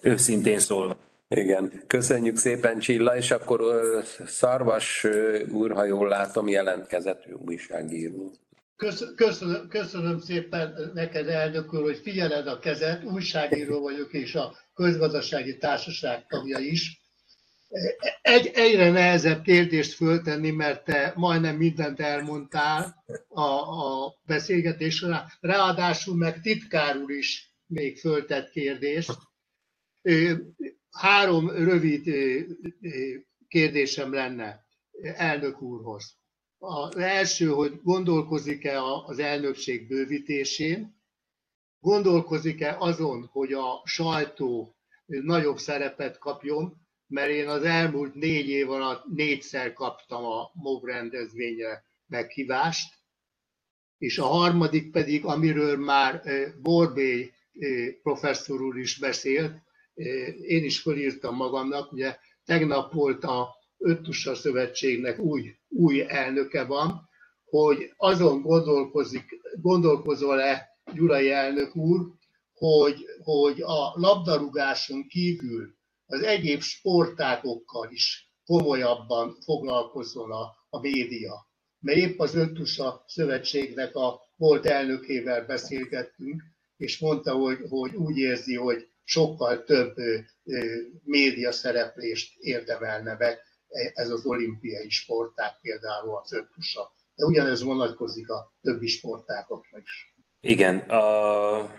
[0.00, 0.96] Őszintén szólva.
[1.28, 3.62] Igen, köszönjük szépen Csilla, és akkor
[4.26, 5.06] Szarvas
[5.52, 8.32] úr, ha jól látom, jelentkezett újságíró.
[8.76, 13.04] Köszönöm, köszönöm szépen neked, elnök úr, hogy figyeled a kezet.
[13.04, 17.00] Újságíró vagyok, és a közgazdasági társaság tagja is.
[18.22, 25.24] Egy, egyre nehezebb kérdést föltenni, mert te majdnem mindent elmondtál a, a beszélgetésre.
[25.40, 29.12] Ráadásul meg titkár úr is még föltett kérdést.
[30.90, 32.04] Három rövid
[33.48, 34.64] kérdésem lenne
[35.16, 36.16] elnök úrhoz.
[36.66, 41.02] Az első, hogy gondolkozik-e az elnökség bővítésén,
[41.80, 49.04] gondolkozik-e azon, hogy a sajtó nagyobb szerepet kapjon, mert én az elmúlt négy év alatt
[49.04, 52.94] négyszer kaptam a MOV rendezvényre meghívást,
[53.98, 56.22] és a harmadik pedig, amiről már
[56.62, 57.32] Borbély
[58.02, 59.62] professzor úr is beszélt,
[60.46, 67.08] én is fölírtam magamnak, ugye tegnap volt a Öttusa Szövetségnek új, új elnöke van,
[67.44, 69.24] hogy azon gondolkozik,
[69.60, 72.12] gondolkozol-e Gyurai elnök úr,
[72.54, 75.74] hogy, hogy a labdarúgáson kívül
[76.06, 81.48] az egyéb sportágokkal is komolyabban foglalkozzon a, a média.
[81.80, 86.42] Mert épp az Öttusa Szövetségnek a volt elnökével beszélgettünk,
[86.76, 89.94] és mondta, hogy, hogy úgy érzi, hogy sokkal több
[91.02, 93.38] média szereplést érdemelne be
[93.94, 96.92] ez az olimpiai sporták, például az öttusa.
[97.14, 100.14] De ugyanez vonatkozik a többi sportákokra is.
[100.40, 101.70] Igen, a...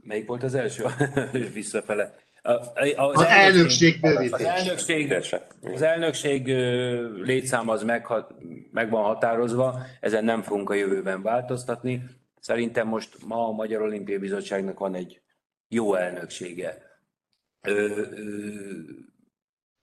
[0.00, 0.84] melyik volt az első?
[1.54, 2.14] Visszafele.
[2.42, 4.32] Az, az elnökség bővítés.
[4.32, 5.12] Az elnökség,
[5.62, 6.46] az elnökség
[7.22, 8.06] létszám az meg,
[8.72, 12.04] meg van határozva, ezen nem fogunk a jövőben változtatni.
[12.40, 15.20] Szerintem most ma a Magyar Olimpiai Bizottságnak van egy
[15.68, 16.82] jó elnöksége.
[17.60, 18.82] Ö, ö,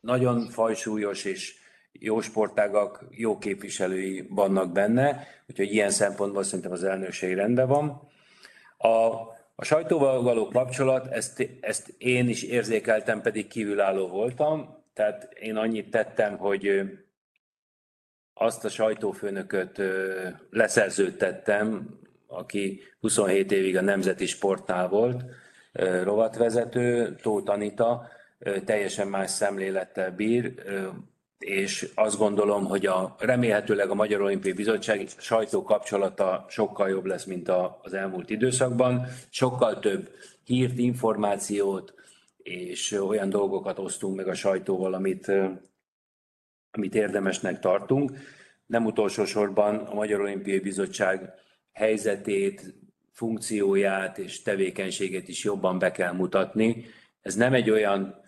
[0.05, 1.55] nagyon fajsúlyos és
[1.91, 8.09] jó sportágak, jó képviselői vannak benne, úgyhogy ilyen szempontból szerintem az elnökség rendben van.
[8.77, 8.87] A,
[9.55, 15.89] a sajtóval való kapcsolat, ezt, ezt én is érzékeltem, pedig kívülálló voltam, tehát én annyit
[15.89, 16.81] tettem, hogy
[18.33, 19.81] azt a sajtófőnököt
[20.49, 25.23] leszerződtettem, aki 27 évig a Nemzeti Sportnál volt,
[26.03, 28.07] rovatvezető, Tóth Anita,
[28.65, 30.53] teljesen más szemlélettel bír,
[31.37, 37.25] és azt gondolom, hogy a, remélhetőleg a Magyar Olimpiai Bizottság sajtó kapcsolata sokkal jobb lesz,
[37.25, 39.07] mint a, az elmúlt időszakban.
[39.29, 40.09] Sokkal több
[40.43, 41.93] hírt, információt
[42.37, 45.31] és olyan dolgokat osztunk meg a sajtóval, amit,
[46.71, 48.11] amit érdemesnek tartunk.
[48.65, 51.33] Nem utolsó sorban a Magyar Olimpiai Bizottság
[51.71, 52.73] helyzetét,
[53.11, 56.85] funkcióját és tevékenységét is jobban be kell mutatni.
[57.21, 58.23] Ez nem egy olyan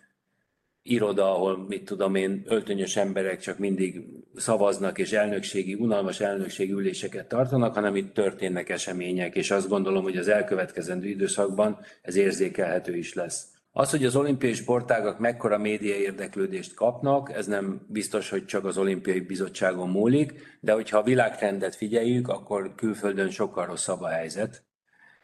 [0.91, 4.03] iroda, ahol, mit tudom én, öltönyös emberek csak mindig
[4.35, 10.17] szavaznak és elnökségi, unalmas elnökségi üléseket tartanak, hanem itt történnek események, és azt gondolom, hogy
[10.17, 13.47] az elkövetkezendő időszakban ez érzékelhető is lesz.
[13.71, 18.77] Az, hogy az olimpiai sportágak mekkora média érdeklődést kapnak, ez nem biztos, hogy csak az
[18.77, 24.63] olimpiai bizottságon múlik, de hogyha a világtrendet figyeljük, akkor külföldön sokkal rosszabb a helyzet.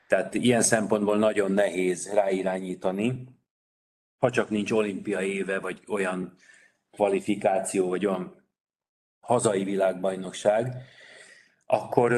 [0.08, 3.28] Tehát ilyen szempontból nagyon nehéz ráirányítani,
[4.24, 6.36] ha csak nincs olimpia éve, vagy olyan
[6.92, 8.46] kvalifikáció, vagy olyan
[9.20, 10.84] hazai világbajnokság,
[11.66, 12.14] akkor,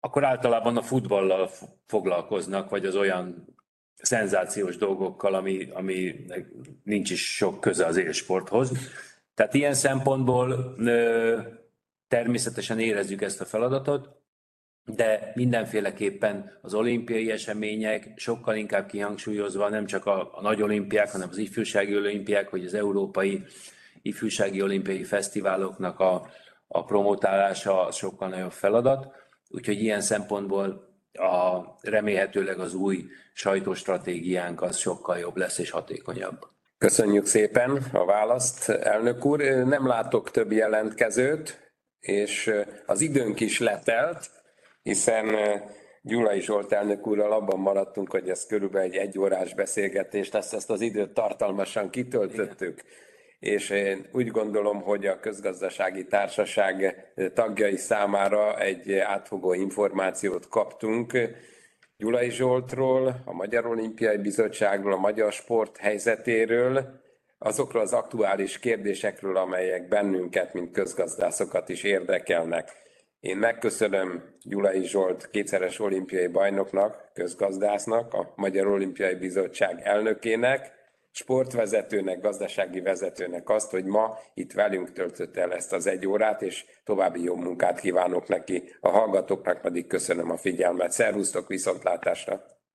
[0.00, 1.50] akkor általában a futballal
[1.86, 3.54] foglalkoznak, vagy az olyan
[3.94, 6.24] szenzációs dolgokkal, ami, ami
[6.82, 8.72] nincs is sok köze az élsporthoz.
[9.34, 10.74] Tehát ilyen szempontból
[12.08, 14.19] természetesen érezzük ezt a feladatot,
[14.96, 21.28] de mindenféleképpen az olimpiai események sokkal inkább kihangsúlyozva nem csak a, a nagy olimpiák, hanem
[21.30, 23.44] az ifjúsági olimpiák, vagy az európai
[24.02, 26.26] ifjúsági olimpiai fesztiváloknak a,
[26.68, 29.06] a promotálása sokkal nagyobb feladat.
[29.48, 36.46] Úgyhogy ilyen szempontból a, remélhetőleg az új sajtóstratégiánk az sokkal jobb lesz és hatékonyabb.
[36.78, 39.40] Köszönjük szépen a választ, elnök úr.
[39.64, 42.50] Nem látok több jelentkezőt, és
[42.86, 44.30] az időnk is letelt,
[44.82, 45.36] hiszen
[46.02, 50.80] Gyulai Zsolt elnök úrral abban maradtunk, hogy ez körülbelül egy egyórás beszélgetés lesz, ezt az
[50.80, 52.78] időt tartalmasan kitöltöttük.
[52.78, 53.08] Igen
[53.40, 61.18] és én úgy gondolom, hogy a közgazdasági társaság tagjai számára egy átfogó információt kaptunk
[61.96, 67.00] Gyulai Zsoltról, a Magyar Olimpiai Bizottságról, a magyar sport helyzetéről,
[67.38, 72.72] azokról az aktuális kérdésekről, amelyek bennünket, mint közgazdászokat is érdekelnek.
[73.20, 80.72] Én megköszönöm Gyulai Zsolt kétszeres olimpiai bajnoknak, közgazdásznak, a Magyar Olimpiai Bizottság elnökének,
[81.10, 86.64] sportvezetőnek, gazdasági vezetőnek azt, hogy ma itt velünk töltött el ezt az egy órát, és
[86.84, 88.62] további jó munkát kívánok neki.
[88.80, 90.90] A hallgatóknak pedig köszönöm a figyelmet.
[90.90, 92.59] Szervusztok, viszontlátásra!